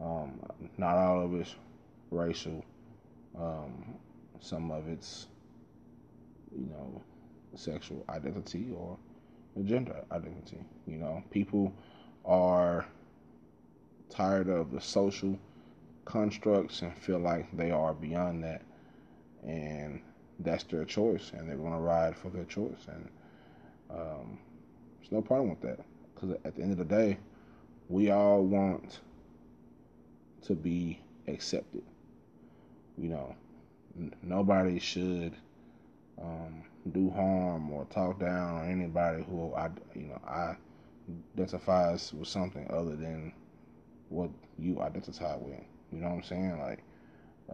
[0.00, 0.40] Um,
[0.78, 1.54] not all of it's
[2.10, 2.64] racial.
[3.38, 3.94] Um,
[4.40, 5.26] some of it's,
[6.56, 7.02] you know,
[7.54, 8.96] sexual identity or
[9.64, 10.64] gender identity.
[10.86, 11.74] You know, people
[12.24, 12.86] are
[14.08, 15.38] tired of the social
[16.04, 18.62] constructs and feel like they are beyond that,
[19.46, 20.00] and
[20.40, 23.08] that's their choice, and they're going to ride for their choice, and
[23.90, 24.38] um,
[24.98, 25.80] there's no problem with that
[26.14, 27.18] because at the end of the day,
[27.88, 29.00] we all want
[30.42, 31.82] to be accepted.
[32.98, 33.34] You know,
[33.98, 35.34] n- nobody should
[36.20, 40.56] um, do harm or talk down on anybody who I, you know, I
[41.36, 43.32] identifies with something other than
[44.08, 45.60] what you identify with.
[45.92, 46.60] You know what I'm saying?
[46.60, 46.82] Like,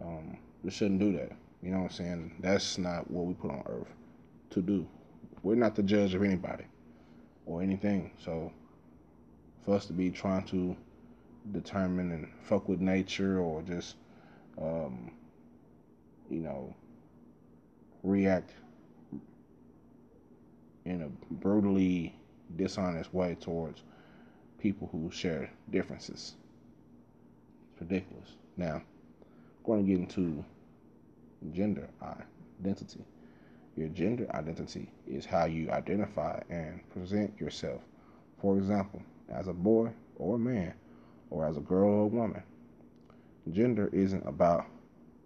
[0.01, 1.31] um, we shouldn't do that.
[1.63, 2.35] You know what I'm saying?
[2.39, 3.87] That's not what we put on earth
[4.51, 4.87] to do.
[5.43, 6.65] We're not the judge of anybody
[7.45, 8.11] or anything.
[8.23, 8.51] So,
[9.65, 10.75] for us to be trying to
[11.51, 13.95] determine and fuck with nature or just,
[14.61, 15.11] um,
[16.29, 16.75] you know,
[18.03, 18.51] react
[20.85, 22.15] in a brutally
[22.55, 23.83] dishonest way towards
[24.59, 26.35] people who share differences.
[27.73, 28.29] It's ridiculous.
[28.55, 28.83] Now, I'm
[29.65, 30.43] going to get into
[31.51, 31.89] gender
[32.63, 33.05] identity.
[33.75, 37.81] Your gender identity is how you identify and present yourself.
[38.41, 40.73] For example, as a boy or a man,
[41.29, 42.43] or as a girl or a woman.
[43.51, 44.65] Gender isn't about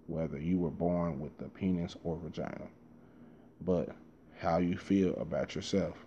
[0.07, 2.67] whether you were born with a penis or vagina,
[3.61, 3.89] but
[4.39, 6.05] how you feel about yourself.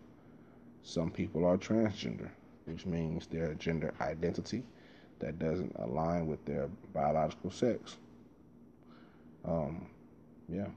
[0.83, 2.29] Some people are transgender,
[2.67, 4.65] which means their gender identity
[5.21, 7.97] that doesn't align with their biological sex.
[9.45, 9.87] Um,
[10.49, 10.69] yeah.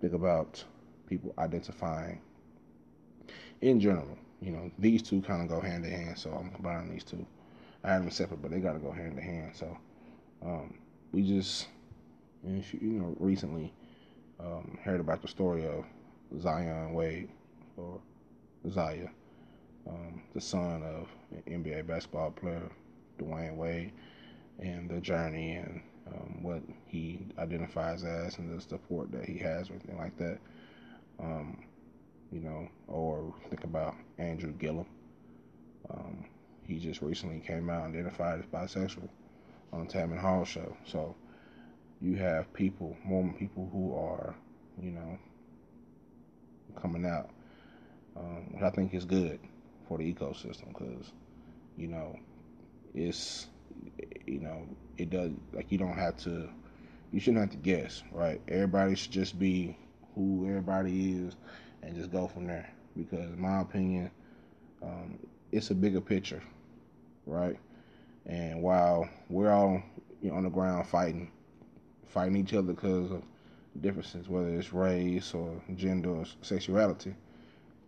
[0.00, 0.62] Think about
[1.06, 2.20] people identifying
[3.62, 4.18] in general.
[4.40, 7.26] You know, these two kind of go hand in hand, so I'm combining these two.
[7.84, 9.52] I had them separate, but they got to go hand to hand.
[9.54, 9.76] So
[10.42, 10.74] um,
[11.12, 11.68] we just,
[12.44, 13.72] you know, recently
[14.40, 15.84] um, heard about the story of
[16.40, 17.28] Zion Wade
[17.76, 18.00] or
[18.70, 19.08] Zaya,
[19.88, 21.08] um, the son of
[21.46, 22.70] NBA basketball player
[23.18, 23.92] Dwyane Wade,
[24.58, 29.70] and the journey and um, what he identifies as and the support that he has,
[29.70, 30.38] or anything like that.
[31.18, 31.64] Um,
[32.32, 34.86] you know, or think about Andrew Gillum.
[35.90, 36.24] Um,
[36.66, 39.08] he just recently came out and identified as bisexual
[39.72, 40.76] on the Tamron Hall show.
[40.84, 41.14] So
[42.00, 44.34] you have people, more people who are,
[44.80, 45.18] you know,
[46.80, 47.30] coming out,
[48.16, 49.38] um, which I think is good
[49.88, 51.12] for the ecosystem because,
[51.76, 52.18] you know,
[52.94, 53.46] it's,
[54.26, 54.66] you know,
[54.98, 56.48] it does, like, you don't have to,
[57.12, 58.40] you shouldn't have to guess, right?
[58.48, 59.76] Everybody should just be
[60.14, 61.36] who everybody is
[61.82, 62.72] and just go from there.
[62.96, 64.10] Because, in my opinion,
[64.82, 65.18] um,
[65.52, 66.42] it's a bigger picture,
[67.26, 67.58] right?
[68.24, 69.82] And while we're all
[70.22, 71.30] you know, on the ground fighting,
[72.08, 73.22] fighting each other because of
[73.80, 77.14] differences, whether it's race or gender or sexuality,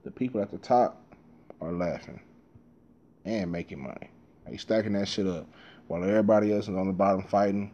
[0.04, 1.02] the people at the top
[1.60, 2.20] are laughing
[3.24, 4.10] and making money.
[4.46, 5.46] They stacking that shit up
[5.86, 7.72] while everybody else is on the bottom fighting,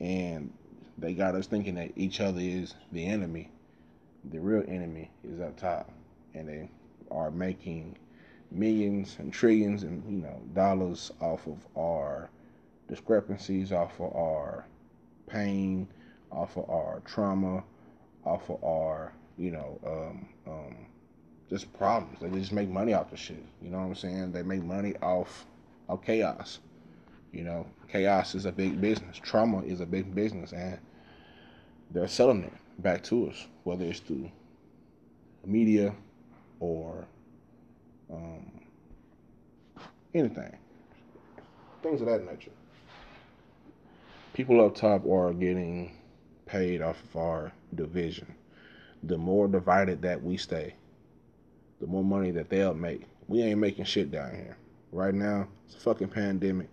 [0.00, 0.52] and
[0.98, 3.50] they got us thinking that each other is the enemy.
[4.30, 5.90] The real enemy is up top,
[6.34, 6.70] and they
[7.10, 7.96] are making
[8.50, 12.30] millions and trillions and you know dollars off of our
[12.88, 14.64] discrepancies, off of our
[15.26, 15.86] pain,
[16.32, 17.62] off of our trauma,
[18.24, 20.76] off of our you know um, um,
[21.48, 22.18] just problems.
[22.20, 23.44] They just make money off the shit.
[23.62, 24.32] You know what I'm saying?
[24.32, 25.46] They make money off
[25.88, 26.58] of chaos.
[27.32, 29.18] You know, chaos is a big business.
[29.18, 30.78] Trauma is a big business, and
[31.90, 34.30] they're selling it back to us, whether it's through
[35.44, 35.94] media
[36.60, 37.06] or
[38.12, 38.50] um,
[40.14, 40.56] anything,
[41.82, 42.50] things of that nature.
[44.34, 45.96] People up top are getting
[46.46, 48.34] paid off of our division.
[49.02, 50.74] The more divided that we stay,
[51.80, 53.02] the more money that they'll make.
[53.28, 54.56] We ain't making shit down here.
[54.90, 56.68] Right now, it's a fucking pandemic.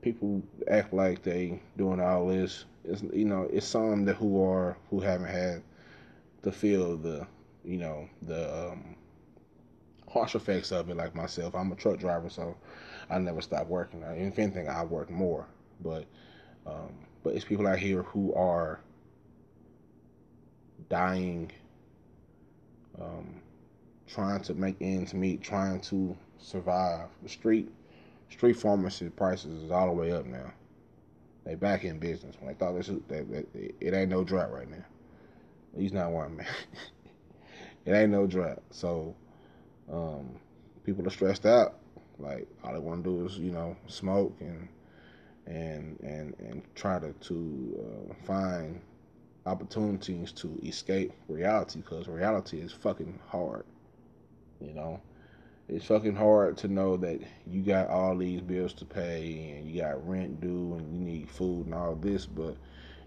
[0.00, 2.64] People act like they doing all this.
[2.84, 5.62] It's you know, it's some that who are who haven't had
[6.42, 7.26] to feel of the
[7.64, 8.95] you know the um,
[10.16, 11.54] harsh effects of it, like myself.
[11.54, 12.56] I'm a truck driver, so
[13.10, 14.02] I never stop working.
[14.02, 15.46] If anything, I work more.
[15.82, 16.06] But
[16.66, 18.80] um, but it's people out here who are
[20.88, 21.52] dying,
[23.00, 23.42] um,
[24.06, 27.08] trying to make ends meet, trying to survive.
[27.22, 27.70] The street
[28.30, 30.50] street pharmacy prices is all the way up now.
[31.44, 32.36] They back in business.
[32.40, 34.84] When they thought this, they, it ain't no drought right now.
[35.74, 36.46] Least not one man.
[37.84, 38.62] it ain't no drought.
[38.70, 39.14] So
[39.92, 40.30] um,
[40.84, 41.78] people are stressed out.
[42.18, 44.68] Like all they want to do is you know smoke and
[45.46, 48.80] and and and try to to uh, find
[49.44, 53.64] opportunities to escape reality because reality is fucking hard.
[54.60, 55.00] You know,
[55.68, 59.82] it's fucking hard to know that you got all these bills to pay and you
[59.82, 62.56] got rent due and you need food and all this, but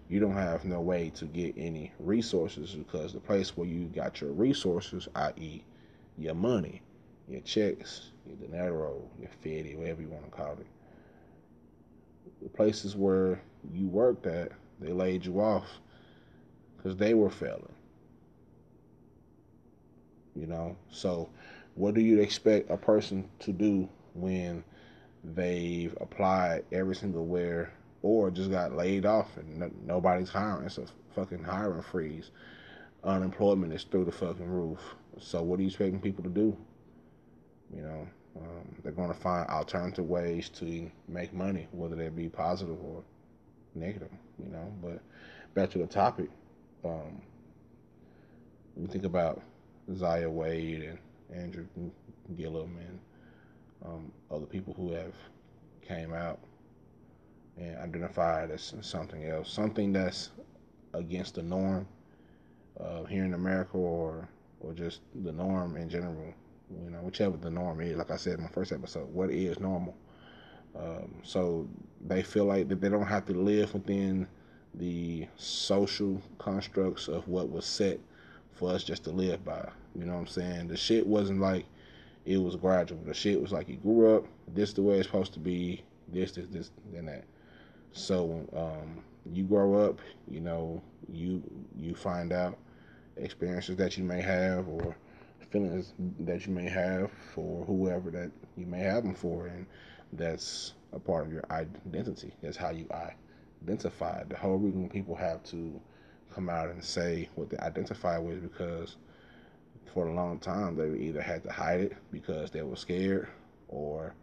[0.08, 4.20] you don't have no way to get any resources because the place where you got
[4.20, 5.62] your resources, i.e.,
[6.20, 6.82] your money,
[7.28, 10.66] your checks, your dinero, your fitty, whatever you want to call it.
[12.42, 13.40] The places where
[13.72, 15.66] you worked at, they laid you off
[16.76, 17.74] because they were failing.
[20.36, 21.28] You know, so
[21.74, 24.62] what do you expect a person to do when
[25.24, 27.72] they've applied every single where
[28.02, 30.66] or just got laid off and no, nobody's hiring?
[30.66, 32.30] It's a fucking hiring freeze.
[33.04, 34.80] Unemployment is through the fucking roof.
[35.20, 36.56] So what are you expecting people to do?
[37.74, 42.28] You know, um, they're going to find alternative ways to make money, whether they be
[42.28, 43.02] positive or
[43.74, 44.10] negative.
[44.38, 45.00] You know, but
[45.54, 46.30] back to the topic.
[46.84, 47.20] Um,
[48.76, 49.42] you think about
[49.94, 50.98] Zaya Wade and
[51.34, 51.66] Andrew
[52.36, 52.98] Gillum and
[53.84, 55.14] um, other people who have
[55.86, 56.38] came out
[57.58, 60.30] and identified as something else, something that's
[60.94, 61.86] against the norm
[62.78, 64.28] uh, here in America or
[64.60, 66.34] or just the norm in general.
[66.84, 67.96] You know, whichever the norm is.
[67.96, 69.96] Like I said in my first episode, what is normal?
[70.78, 71.68] Um, so
[72.06, 74.28] they feel like that they don't have to live within
[74.74, 77.98] the social constructs of what was set
[78.52, 79.68] for us just to live by.
[79.96, 80.68] You know what I'm saying?
[80.68, 81.66] The shit wasn't like
[82.24, 83.00] it was gradual.
[83.04, 85.82] The shit was like you grew up, this the way it's supposed to be,
[86.12, 87.24] this, this, this, and that.
[87.92, 89.02] So um,
[89.32, 89.98] you grow up,
[90.28, 91.42] you know, you
[91.76, 92.56] you find out
[93.16, 94.96] experiences that you may have or
[95.50, 99.66] feelings that you may have for whoever that you may have them for, and
[100.12, 102.32] that's a part of your identity.
[102.42, 102.86] That's how you
[103.62, 104.24] identify.
[104.24, 105.80] The whole reason people have to
[106.34, 108.96] come out and say what they identify with because
[109.92, 113.28] for a long time they either had to hide it because they were scared
[113.68, 114.14] or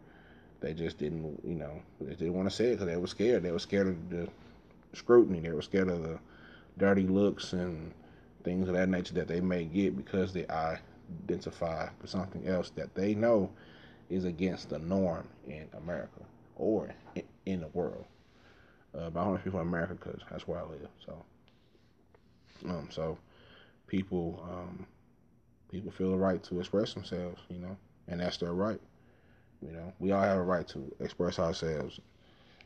[0.60, 3.42] they just didn't, you know, they didn't want to say it because they were scared.
[3.42, 4.28] They were scared of the
[4.94, 5.40] scrutiny.
[5.40, 6.18] They were scared of the
[6.78, 7.92] dirty looks and
[8.44, 12.94] things of that nature that they may get because they identify with something else that
[12.94, 13.50] they know
[14.10, 16.20] is against the norm in America
[16.56, 16.94] or
[17.46, 18.04] in the world.
[18.96, 20.88] Uh, but I only speak for America because that's where I live.
[21.04, 21.24] So,
[22.66, 23.18] um, so
[23.86, 24.86] people, um,
[25.70, 27.76] people feel the right to express themselves, you know,
[28.08, 28.80] and that's their right.
[29.60, 32.00] You know, we all have a right to express ourselves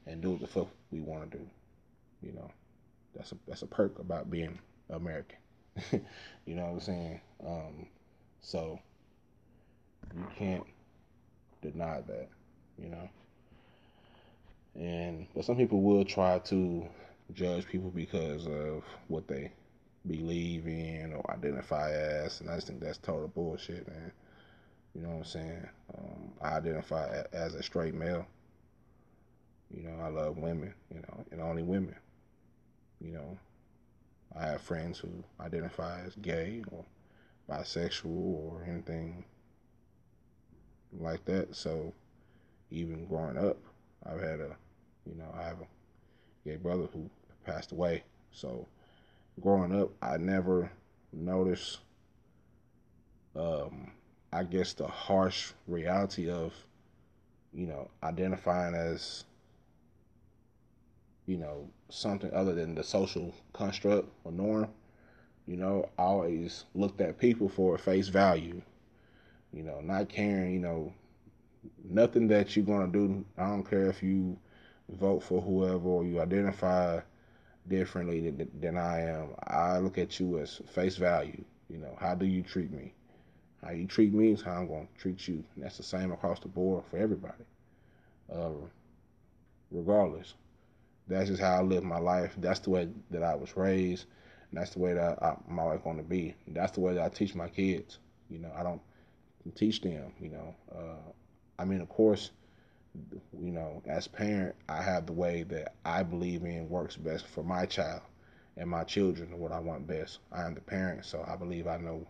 [0.06, 1.44] and do what the fuck we want to do.
[2.22, 2.50] You know,
[3.14, 4.58] that's a that's a perk about being
[4.90, 5.38] American.
[5.92, 7.20] you know what I'm saying?
[7.46, 7.86] Um,
[8.40, 8.78] so
[10.14, 10.64] you can't
[11.62, 12.28] deny that.
[12.78, 13.08] You know,
[14.74, 16.86] and but some people will try to
[17.32, 19.52] judge people because of what they
[20.06, 24.12] believe in or identify as, and I just think that's total bullshit, man.
[24.94, 25.68] You know what I'm saying?
[25.96, 28.26] Um, I identify as a straight male.
[29.74, 31.94] You know, I love women, you know, and only women.
[33.00, 33.38] You know,
[34.39, 35.09] I have friends who
[35.41, 36.85] identify as gay or
[37.51, 39.24] bisexual or anything
[40.99, 41.55] like that.
[41.55, 41.93] So
[42.70, 43.59] even growing up,
[44.07, 44.57] I've had a,
[45.07, 47.09] you know, I have a gay brother who
[47.45, 48.05] passed away.
[48.30, 48.66] So
[49.41, 50.70] growing up, I never
[51.12, 51.80] noticed
[53.37, 53.91] um,
[54.33, 56.55] I guess the harsh reality of,
[57.53, 59.24] you know, identifying as,
[61.26, 64.68] you know, something other than the social construct or norm.
[65.46, 68.62] You know, I always looked at people for face value.
[69.52, 70.92] You know, not caring, you know,
[71.84, 73.24] nothing that you're gonna do.
[73.36, 74.36] I don't care if you
[74.88, 77.00] vote for whoever or you identify
[77.68, 79.28] differently than, than I am.
[79.46, 81.44] I look at you as face value.
[81.68, 82.92] You know, how do you treat me?
[83.62, 85.44] How you treat me is how I'm going to treat you.
[85.54, 87.44] And that's the same across the board for everybody.
[88.32, 88.50] Uh,
[89.70, 90.34] regardless.
[91.09, 92.34] That's just how I live my life.
[92.38, 94.07] That's the way that I was raised.
[94.53, 96.34] That's the way that I, I'm always going to be.
[96.48, 97.98] That's the way that I teach my kids.
[98.30, 98.80] You know, I don't
[99.55, 100.55] teach them, you know.
[100.74, 101.12] Uh,
[101.59, 102.30] I mean, of course,
[103.38, 107.42] you know, as parent, I have the way that I believe in works best for
[107.42, 108.03] my child
[108.57, 110.18] and my children, what I want best.
[110.30, 112.07] I am the parent, so I believe I know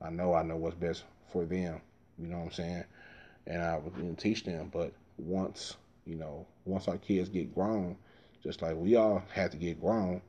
[0.00, 1.80] I know I know what's best for them.
[2.18, 2.84] You know what I'm saying?
[3.46, 4.70] And I would teach them.
[4.72, 7.96] But once you know, once our kids get grown,
[8.42, 10.20] just like we all had to get grown,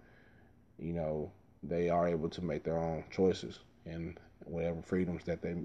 [0.78, 1.32] you know,
[1.64, 5.55] they are able to make their own choices and whatever freedoms that they,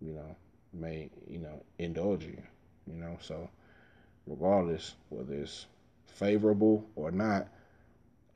[0.00, 0.36] you know,
[0.72, 2.42] may you know indulge in.
[2.86, 3.48] You know, so
[4.26, 5.66] regardless whether it's
[6.06, 7.48] favorable or not,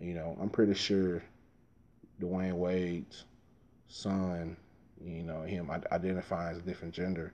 [0.01, 1.23] you know, I'm pretty sure
[2.21, 3.25] Dwyane Wade's
[3.89, 4.57] son,
[5.05, 7.33] you know, him identifying as a different gender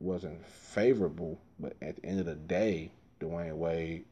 [0.00, 1.38] wasn't favorable.
[1.58, 2.90] But at the end of the day,
[3.20, 4.04] Dwyane Wade,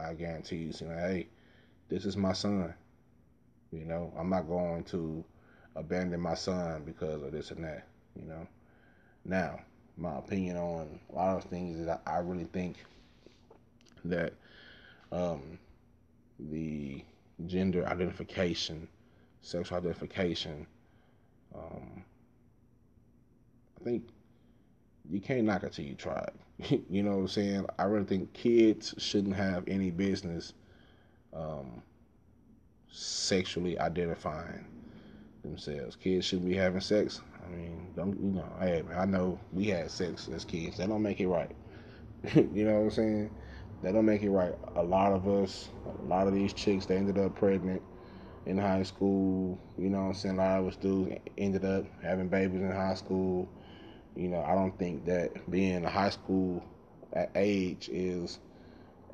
[0.00, 1.26] I guarantee you, saying, hey,
[1.88, 2.74] this is my son.
[3.72, 5.24] You know, I'm not going to
[5.76, 7.86] abandon my son because of this and that.
[8.20, 8.46] You know,
[9.24, 9.60] now
[9.96, 12.76] my opinion on a lot of things is I, I really think
[14.04, 14.32] that
[15.12, 15.58] um,
[16.38, 17.02] the
[17.46, 18.88] gender identification,
[19.42, 20.66] sexual identification,
[21.54, 22.04] um,
[23.80, 24.04] I think
[25.10, 26.82] you can't knock it till you try it.
[26.90, 27.66] you know what I'm saying?
[27.78, 30.54] I really think kids shouldn't have any business
[31.32, 31.82] um,
[32.90, 34.64] sexually identifying
[35.42, 35.96] themselves.
[35.96, 37.20] Kids shouldn't be having sex.
[37.46, 38.52] I mean, don't you know?
[38.60, 40.76] Hey, I know we had sex as kids.
[40.76, 41.50] That don't make it right.
[42.34, 43.30] you know what I'm saying?
[43.82, 44.54] That don't make it right.
[44.76, 47.80] A lot of us, a lot of these chicks, they ended up pregnant
[48.46, 49.58] in high school.
[49.78, 50.38] You know what I'm saying?
[50.38, 53.48] A lot of us dudes ended up having babies in high school.
[54.18, 56.64] You know, I don't think that being a high school
[57.36, 58.40] age is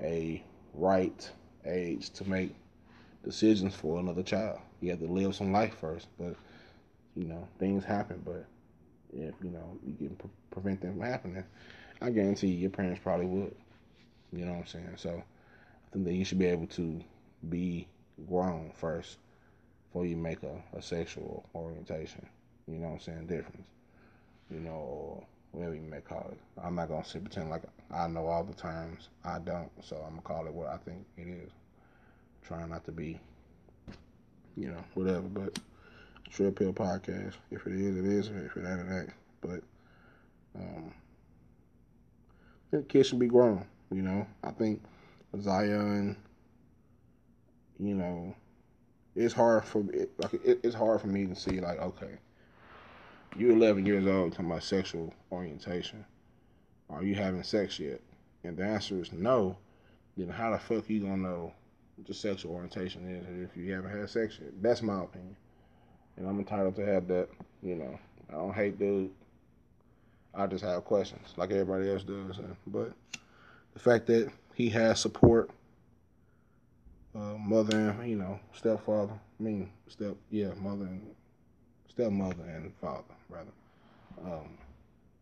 [0.01, 0.43] a
[0.75, 1.31] right
[1.67, 2.55] age to make
[3.25, 4.61] decisions for another child.
[4.81, 6.37] You have to live some life first, but
[7.17, 8.23] you know things happen.
[8.25, 8.47] But
[9.13, 11.45] if you know you can pre- prevent them from happening,
[12.03, 13.55] I guarantee you, your parents probably would.
[14.33, 14.95] You know what I'm saying?
[14.97, 17.01] So I think that you should be able to
[17.51, 17.89] be
[18.29, 19.19] grown first
[19.89, 22.27] before you make a, a sexual orientation.
[22.69, 23.27] You know what I'm saying?
[23.29, 23.69] Difference.
[24.51, 26.39] You know, or whatever you may call it.
[26.63, 29.09] I'm not gonna sit pretend like I know all the terms.
[29.25, 31.51] I don't, so I'm gonna call it what I think it is.
[32.43, 33.19] Trying not to be,
[34.57, 35.23] you know, whatever.
[35.23, 35.59] But
[36.31, 37.35] Trill Pill Podcast.
[37.51, 38.29] If it is, it is.
[38.29, 39.13] If it ain't, it ain't.
[39.41, 39.63] But
[40.57, 40.93] um,
[42.89, 43.65] kids should be grown.
[43.93, 44.83] You know, I think
[45.41, 46.17] Zion,
[47.79, 48.35] you know,
[49.15, 52.19] it's hard for it, like it, it's hard for me to see like okay,
[53.37, 56.05] you're 11 years old talking about sexual orientation.
[56.91, 58.01] Are you having sex yet?
[58.45, 59.57] And the answer is no.
[60.17, 61.53] Then how the fuck you gonna know
[61.97, 64.53] what your sexual orientation is if you haven't had sex yet?
[64.63, 65.37] That's my opinion,
[66.17, 67.29] and I'm entitled to have that.
[67.63, 69.11] You know, I don't hate dude.
[70.35, 72.39] I just have questions like everybody else does.
[72.67, 72.93] But
[73.73, 75.51] the fact that he has support
[77.15, 79.13] uh, mother and you know stepfather.
[79.13, 81.15] I mean step yeah mother and
[81.89, 84.33] stepmother and father rather.
[84.33, 84.59] Um,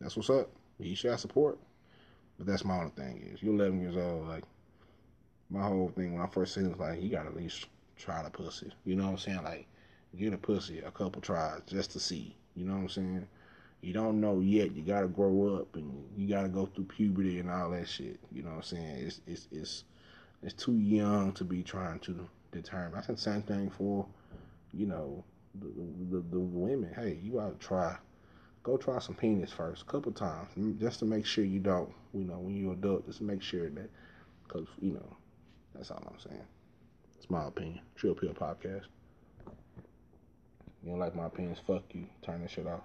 [0.01, 0.51] that's what's up.
[0.79, 1.59] He should support.
[2.39, 4.29] But that's my only thing is you're 11 years old.
[4.29, 4.45] Like
[5.51, 7.67] my whole thing when I first seen it was like you got to at least
[7.97, 8.73] try the pussy.
[8.85, 9.45] You know what I'm saying?
[9.45, 9.67] Like
[10.17, 12.35] get a pussy a couple tries just to see.
[12.55, 13.27] You know what I'm saying?
[13.81, 14.75] You don't know yet.
[14.75, 18.19] You gotta grow up and you gotta go through puberty and all that shit.
[18.31, 18.97] You know what I'm saying?
[19.07, 19.85] It's it's it's
[20.43, 22.99] it's too young to be trying to determine.
[22.99, 24.07] I think same thing for,
[24.73, 25.25] you know,
[25.61, 26.93] the, the, women.
[26.95, 27.97] Hey, you gotta try.
[28.63, 30.49] Go try some penis first, a couple times,
[30.79, 33.91] just to make sure you don't, you know, when you're adult, just make sure that,
[34.47, 35.17] because, you know,
[35.75, 36.47] that's all I'm saying.
[37.19, 37.81] It's my opinion.
[37.97, 38.85] Trill Pill Podcast.
[40.85, 42.07] You don't like my opinions, fuck you.
[42.23, 42.83] Turn that shit off.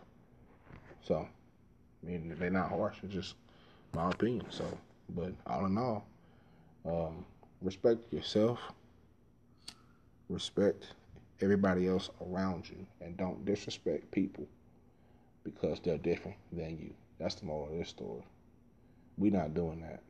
[1.01, 1.27] So,
[2.03, 2.97] I mean, they're not harsh.
[3.03, 3.35] It's just
[3.93, 4.45] my opinion.
[4.49, 4.65] So,
[5.09, 6.05] but all in all,
[6.85, 7.25] um,
[7.61, 8.59] respect yourself,
[10.29, 10.93] respect
[11.43, 14.47] everybody else around you, and don't disrespect people
[15.43, 16.93] because they're different than you.
[17.19, 18.23] That's the moral of this story.
[19.17, 20.01] We're not doing that.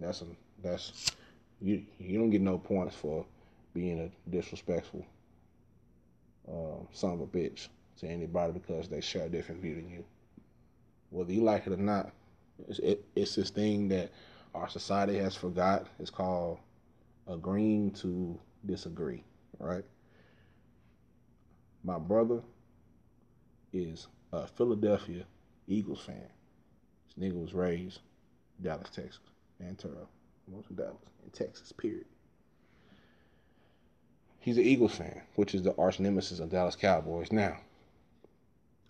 [0.00, 0.26] That's a
[0.62, 1.12] that's
[1.60, 1.82] you.
[1.98, 3.24] You don't get no points for
[3.74, 5.06] being a disrespectful
[6.48, 7.68] uh, son of a bitch
[7.98, 10.04] to anybody because they share a different view than you.
[11.10, 12.10] Whether you like it or not,
[12.68, 14.10] it's, it, it's this thing that
[14.54, 15.86] our society has forgot.
[15.98, 16.58] It's called
[17.26, 19.24] agreeing to disagree,
[19.58, 19.84] right?
[21.86, 22.42] My brother
[23.72, 25.24] is a Philadelphia
[25.68, 26.28] Eagles fan.
[27.06, 28.00] This nigga was raised
[28.60, 29.20] Dallas, Texas,
[29.60, 30.02] and Turo.
[30.02, 30.06] Uh,
[30.48, 32.06] most of Dallas, in Texas, period.
[34.40, 37.30] He's an Eagles fan, which is the arch nemesis of Dallas Cowboys.
[37.30, 37.56] Now,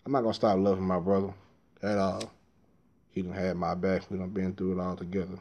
[0.07, 1.35] I'm not gonna stop loving my brother
[1.83, 2.33] at all.
[3.11, 4.11] He done had my back.
[4.11, 5.39] We done been through it all together.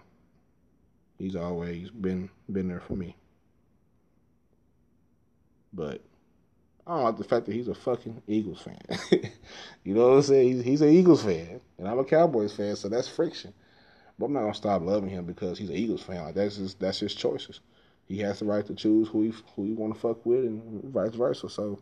[1.18, 3.16] He's always been been there for me.
[5.72, 6.02] But
[6.88, 8.80] I don't like the fact that he's a fucking Eagles fan.
[9.84, 10.54] you know what I'm saying?
[10.54, 13.54] He's, he's an Eagles fan, and I'm a Cowboys fan, so that's friction.
[14.20, 16.24] But I'm not gonna stop loving him because he's an Eagles fan.
[16.24, 17.60] Like that's just that's his choices.
[18.08, 20.84] He has the right to choose who he who he want to fuck with, and
[20.94, 21.50] vice versa.
[21.50, 21.80] So,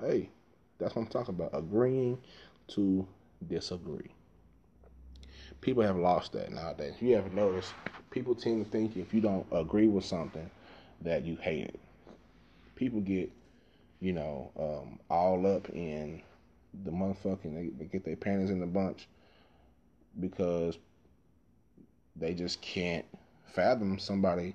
[0.00, 0.30] hey,
[0.78, 1.50] that's what I'm talking about.
[1.52, 2.18] Agreeing
[2.68, 3.06] to
[3.46, 4.10] disagree
[5.60, 6.94] people have lost that nowadays.
[7.00, 7.72] You ever noticed,
[8.10, 10.48] people tend to think if you don't agree with something
[11.02, 11.80] that you hate it.
[12.74, 13.30] People get,
[14.06, 16.22] you know, um, all up in
[16.84, 19.08] the motherfucking they, they get their panties in the bunch
[20.20, 20.78] because
[22.14, 23.04] they just can't
[23.52, 24.54] fathom somebody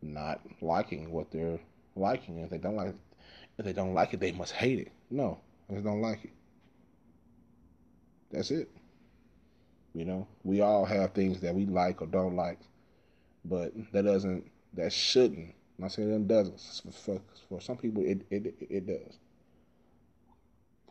[0.00, 1.58] not liking what they're
[1.96, 2.38] liking.
[2.38, 2.94] If they don't like
[3.58, 4.92] if they don't like it, they must hate it.
[5.10, 6.32] No, I just don't like it.
[8.30, 8.70] That's it.
[9.92, 12.60] You know, we all have things that we like or don't like,
[13.44, 15.54] but that doesn't, that shouldn't.
[15.78, 16.60] I'm not saying it doesn't.
[16.92, 19.16] For, for some people, it, it it does.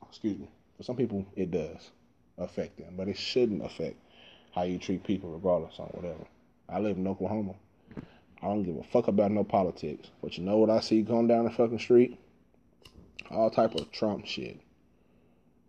[0.08, 0.50] Excuse me.
[0.78, 1.92] For some people, it does
[2.38, 3.98] affect them, but it shouldn't affect
[4.56, 6.26] how you treat people, regardless on whatever.
[6.70, 7.56] I live in Oklahoma.
[8.42, 11.28] I don't give a fuck about no politics, but you know what I see going
[11.28, 12.18] down the fucking street?
[13.30, 14.60] All type of Trump shit.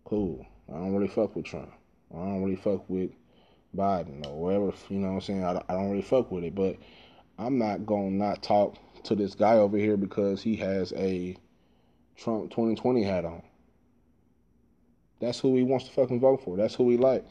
[0.05, 0.45] Cool.
[0.69, 1.71] I don't really fuck with Trump.
[2.13, 3.11] I don't really fuck with
[3.75, 4.73] Biden or whatever.
[4.89, 5.43] You know what I'm saying?
[5.43, 6.77] I, I don't really fuck with it, but
[7.37, 11.35] I'm not gonna not talk to this guy over here because he has a
[12.17, 13.41] Trump 2020 hat on.
[15.19, 16.57] That's who he wants to fucking vote for.
[16.57, 17.25] That's who we like.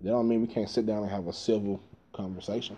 [0.00, 1.80] That don't mean we can't sit down and have a civil
[2.12, 2.76] conversation.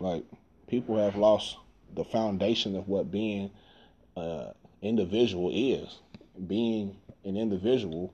[0.00, 0.24] Like
[0.66, 1.56] people have lost
[1.94, 3.50] the foundation of what being
[4.16, 4.52] an
[4.82, 6.00] individual is.
[6.46, 8.12] Being an individual,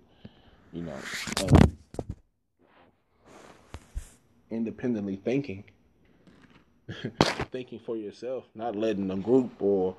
[0.72, 0.98] you know.
[1.40, 1.66] Uh,
[4.50, 5.64] independently thinking,
[7.52, 9.96] thinking for yourself, not letting a group or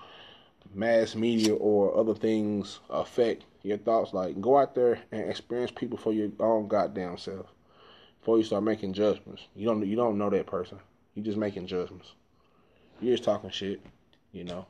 [0.73, 4.13] mass media or other things affect your thoughts.
[4.13, 7.47] Like go out there and experience people for your own goddamn self
[8.19, 9.43] before you start making judgments.
[9.55, 10.79] You don't you don't know that person.
[11.15, 12.13] You just making judgments.
[12.99, 13.81] You're just talking shit,
[14.31, 14.65] you know.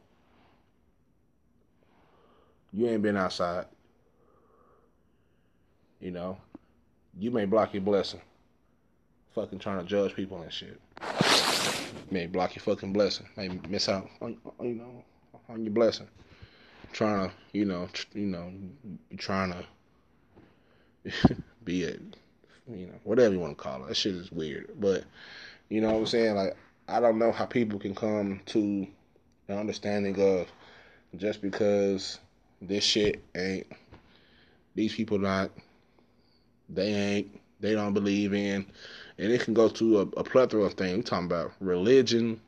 [2.74, 3.66] You ain't been outside.
[6.00, 6.38] You know.
[7.20, 8.22] You may block your blessing
[9.34, 10.80] fucking trying to judge people and shit.
[12.10, 13.28] May block your fucking blessing.
[13.38, 15.04] May miss out on you know
[15.50, 16.08] on your blessing.
[16.94, 18.52] trying to, you know, tr- you know,
[19.18, 19.54] trying
[21.04, 21.92] to be a,
[22.70, 23.88] you know, whatever you want to call it.
[23.90, 25.04] That shit is weird, but
[25.70, 26.36] you know what I'm saying?
[26.36, 26.58] Like,
[26.88, 28.88] I don't know how people can come to
[29.48, 30.48] an understanding of
[31.18, 32.20] just because
[32.62, 33.68] this shit ain't
[34.76, 35.52] these people not
[36.70, 38.66] they ain't they don't believe in
[39.22, 40.98] and it can go to a, a plethora of things.
[40.98, 42.42] We're talking about religion,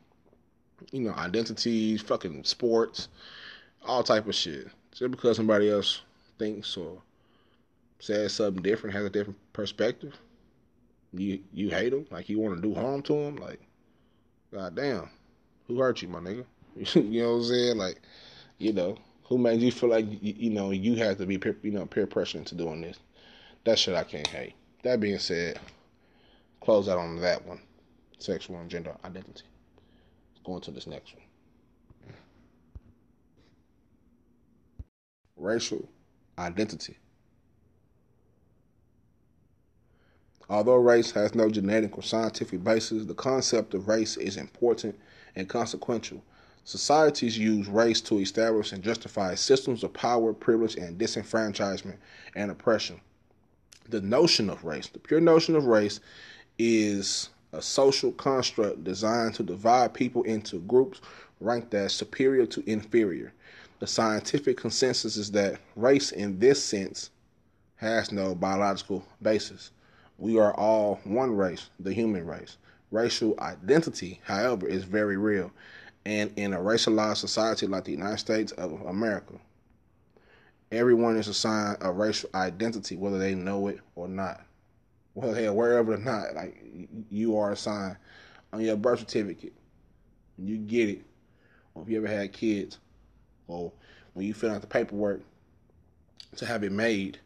[0.90, 3.08] you know, identities, fucking sports,
[3.86, 4.66] all type of shit.
[4.92, 6.02] Just because somebody else
[6.36, 7.00] thinks or
[8.00, 10.18] says something different, has a different perspective,
[11.12, 13.60] you you hate them, like you want to do harm to them, like,
[14.52, 15.08] god damn,
[15.68, 16.44] who hurt you, my nigga?
[16.94, 17.76] you know what I'm saying?
[17.76, 18.00] Like,
[18.58, 21.56] you know, who made you feel like you, you know you have to be peer,
[21.62, 22.98] you know peer pressure into doing this?
[23.62, 24.54] That shit I can't hate.
[24.82, 25.60] That being said,
[26.64, 27.60] close out on that one.
[28.18, 29.44] Sexual and gender identity.
[30.46, 31.22] Let's go this next one.
[35.36, 35.88] Racial
[36.38, 36.96] identity.
[40.48, 44.98] Although race has no genetic or scientific basis, the concept of race is important
[45.36, 46.22] and consequential
[46.66, 51.98] Societies use race to establish and justify systems of power, privilege, and disenfranchisement
[52.34, 53.02] and oppression.
[53.90, 56.00] The notion of race, the pure notion of race,
[56.58, 61.00] is a social construct designed to divide people into groups
[61.40, 63.32] ranked as superior to inferior.
[63.80, 67.10] The scientific consensus is that race, in this sense,
[67.76, 69.72] has no biological basis.
[70.18, 72.56] We are all one race, the human race.
[72.90, 75.50] Racial identity, however, is very real
[76.06, 79.34] and in a racialized society like the United States of America,
[80.70, 84.44] everyone is assigned a racial identity, whether they know it or not.
[85.14, 87.96] Whether they're aware of it or not, like you are assigned
[88.52, 89.52] on your birth certificate.
[90.36, 91.04] You get it.
[91.74, 92.78] Or if you ever had kids,
[93.48, 93.72] or
[94.12, 95.22] when you fill out the paperwork
[96.36, 97.18] to have it made,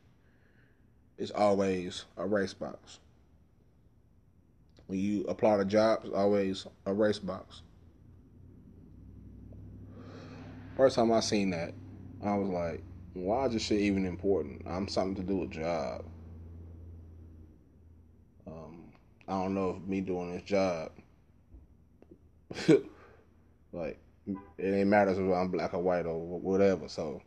[1.18, 3.00] it's always a race box.
[4.86, 7.62] When you apply to jobs, always a race box.
[10.76, 11.74] First time I seen that,
[12.24, 12.82] I was like,
[13.14, 14.62] why is this shit even important?
[14.66, 16.04] I'm something to do a job.
[18.46, 18.84] Um,
[19.28, 20.90] I don't know if me doing this job,
[23.72, 26.88] like, it ain't matters if I'm black or white or whatever.
[26.88, 27.22] So,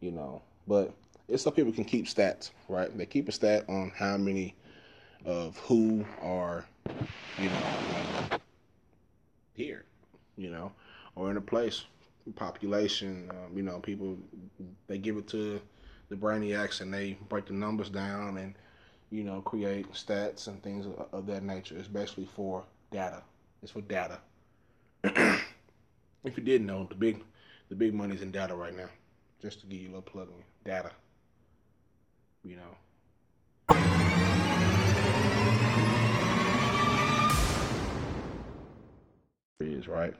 [0.00, 0.94] you know, but
[1.28, 2.96] it's so people can keep stats, right?
[2.96, 4.54] They keep a stat on how many
[5.24, 6.66] of who are,
[7.38, 8.38] you know,
[9.54, 9.84] here,
[10.36, 10.72] you know,
[11.16, 11.84] or in a place
[12.36, 13.30] population.
[13.30, 14.18] Um, you know, people
[14.88, 15.60] they give it to
[16.08, 18.54] the brainiacs and they break the numbers down and
[19.10, 21.76] you know create stats and things of, that nature.
[21.76, 23.22] It's basically for data.
[23.62, 24.18] It's for data.
[25.04, 27.22] if you didn't know, the big
[27.68, 28.88] the big money's in data right now.
[29.42, 30.92] Just to give you a little plug in data.
[32.44, 32.76] You know.
[39.60, 40.14] Is right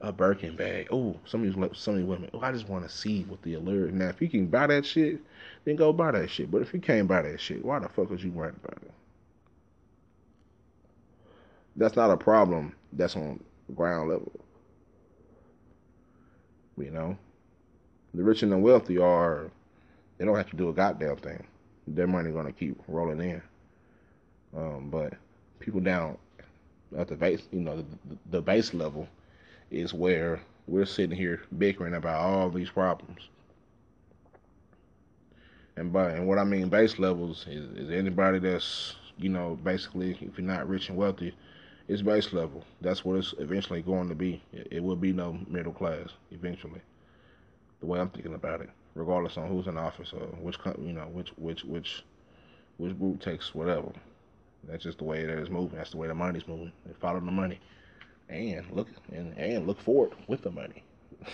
[0.00, 0.88] a Birkin bag.
[0.90, 2.30] Oh, some of these some of these women.
[2.32, 3.90] Oh, I just want to see what the allure.
[3.90, 5.20] Now, if you can buy that shit,
[5.64, 6.50] then go buy that shit.
[6.50, 8.92] But if you can't buy that shit, why the fuck was you writing about it?
[11.76, 12.74] That's not a problem.
[12.92, 13.40] That's on
[13.74, 14.32] ground level.
[16.76, 17.18] You know,
[18.14, 19.50] the rich and the wealthy are.
[20.16, 21.46] They don't have to do a goddamn thing.
[21.86, 23.42] Their money gonna keep rolling in.
[24.56, 25.14] Um, but
[25.60, 26.18] people down
[26.96, 27.84] at the base, you know, the,
[28.30, 29.06] the base level
[29.70, 33.28] is where we're sitting here bickering about all these problems.
[35.76, 40.18] And by and what I mean base levels is, is anybody that's you know basically
[40.20, 41.34] if you're not rich and wealthy,
[41.86, 42.64] it's base level.
[42.80, 44.42] That's what it's eventually going to be.
[44.52, 46.80] It, it will be no middle class eventually.
[47.80, 51.08] The way I'm thinking about it, regardless on who's in office or which you know
[51.12, 52.02] which which which
[52.78, 53.92] which group takes whatever.
[54.64, 55.78] That's just the way it is moving.
[55.78, 56.72] That's the way the money's moving.
[56.84, 57.60] They follow the money
[58.28, 60.82] and look and, and look forward with the money.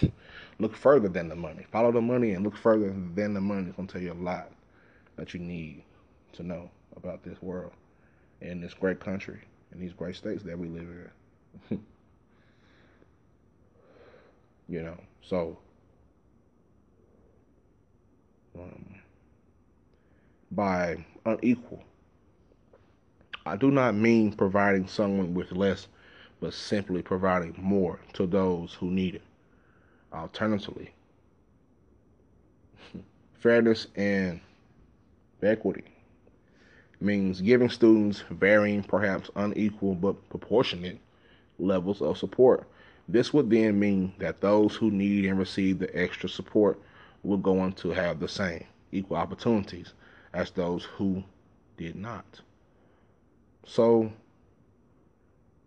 [0.59, 1.67] look further than the money.
[1.71, 3.69] Follow the money and look further than the money.
[3.69, 4.51] It's gonna tell you a lot
[5.17, 5.83] that you need
[6.33, 7.73] to know about this world
[8.41, 9.41] and this great country
[9.73, 11.11] and these great states that we live
[11.71, 11.81] in.
[14.69, 15.59] you know, so
[18.59, 18.85] um,
[20.53, 21.83] by unequal,
[23.47, 25.89] I do not mean providing someone with less
[26.45, 29.23] but simply providing more to those who need it.
[30.13, 30.93] Alternatively,
[33.39, 34.41] fairness and
[35.43, 35.85] equity
[37.01, 40.99] means giving students varying, perhaps unequal but proportionate
[41.59, 42.67] levels of support
[43.09, 46.79] This would then mean that those who need and receive the extra support
[47.23, 49.95] will go on to have the same equal opportunities
[50.35, 51.25] as those who
[51.79, 52.43] did not.
[53.67, 54.13] So,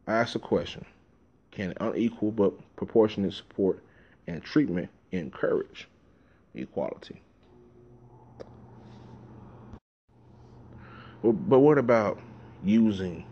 [0.08, 0.86] I ask a question
[1.52, 3.84] Can unequal but proportionate support
[4.26, 5.88] and treatment encourage
[6.56, 7.22] equality?
[11.24, 12.20] But what about
[12.64, 13.26] using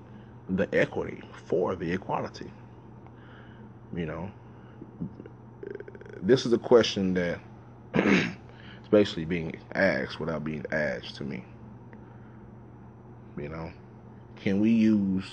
[0.50, 2.52] the equity for the equality?
[3.96, 4.32] You know,
[6.22, 7.40] this is a question that
[7.96, 8.26] is
[8.92, 11.46] basically being asked without being asked to me.
[13.38, 13.72] You know,
[14.38, 15.26] can we use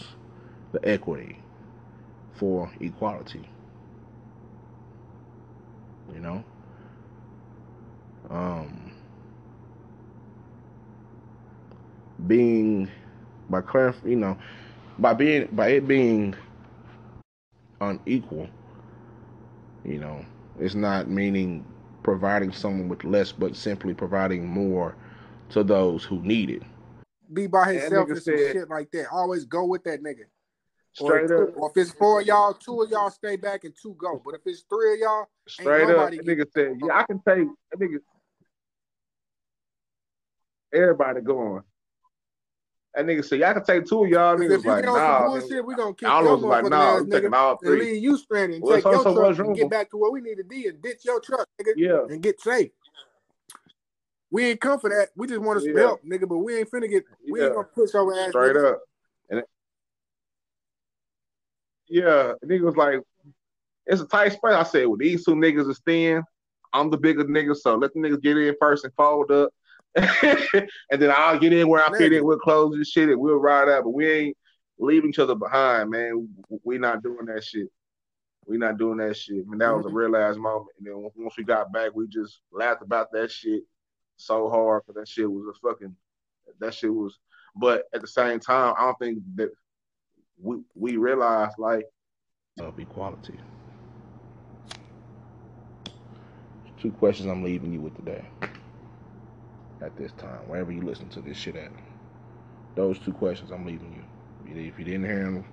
[0.72, 1.38] the equity
[2.34, 3.48] for equality?
[6.14, 6.44] You know,
[8.30, 8.92] um,
[12.26, 12.90] being
[13.48, 14.36] by clarifying, you know,
[14.98, 16.34] by being by it being
[17.80, 18.48] unequal,
[19.84, 20.24] you know,
[20.58, 21.64] it's not meaning
[22.02, 24.94] providing someone with less, but simply providing more
[25.50, 26.62] to those who need it.
[27.32, 29.06] Be by himself and some shit like that.
[29.10, 30.24] Always go with that nigga.
[30.94, 31.56] Straight or, up.
[31.56, 34.20] Or if it's four y'all, two of y'all stay back and two go.
[34.24, 37.48] But if it's three of y'all, straight up, that nigga said, "Yeah, I can take
[37.70, 37.98] that nigga."
[40.74, 41.62] Everybody going.
[42.94, 44.36] That nigga said, y'all can take two of y'all.
[44.36, 45.26] Niggas if you like, nah.
[45.26, 47.72] Bullshit, we gonna kick I was like, nah, I'm taking all three.
[47.72, 50.10] And leave you stranded and well, take your so truck and get back to where
[50.10, 51.72] we need to be and ditch your truck, nigga.
[51.76, 52.04] Yeah.
[52.10, 52.70] And get safe.
[54.30, 55.08] We ain't come for that.
[55.16, 55.78] We just want to yeah.
[55.78, 57.46] help, nigga, but we ain't finna get, we yeah.
[57.46, 58.28] ain't gonna push our ass.
[58.28, 58.72] Straight nigga.
[58.72, 58.82] up.
[61.88, 63.00] Yeah, nigga was like,
[63.86, 64.52] it's a tight spot.
[64.52, 66.22] I said, well, these two niggas are staying.
[66.72, 69.50] I'm the bigger nigga, so let the niggas get in first and fold up.
[69.94, 72.24] and then I'll get in where I fit in.
[72.24, 73.84] We'll close this shit and we'll ride out.
[73.84, 74.36] But we ain't
[74.78, 76.28] leave each other behind, man.
[76.64, 77.68] We not doing that shit.
[78.46, 79.44] We not doing that shit.
[79.46, 79.96] I mean, that was a mm-hmm.
[79.96, 80.70] real ass moment.
[80.78, 83.62] And then once we got back, we just laughed about that shit
[84.16, 85.94] so hard because that shit was a fucking.
[86.58, 87.18] That shit was.
[87.54, 89.50] But at the same time, I don't think that
[90.42, 91.84] we we realized like
[92.60, 93.38] of equality.
[96.80, 98.24] Two questions I'm leaving you with today
[99.80, 101.70] at this time, wherever you listen to this shit at.
[102.74, 104.02] Those two questions I'm leaving you.
[104.60, 105.44] If you didn't hear them,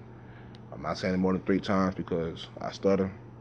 [0.71, 3.11] I'm not saying it more than three times because I stutter.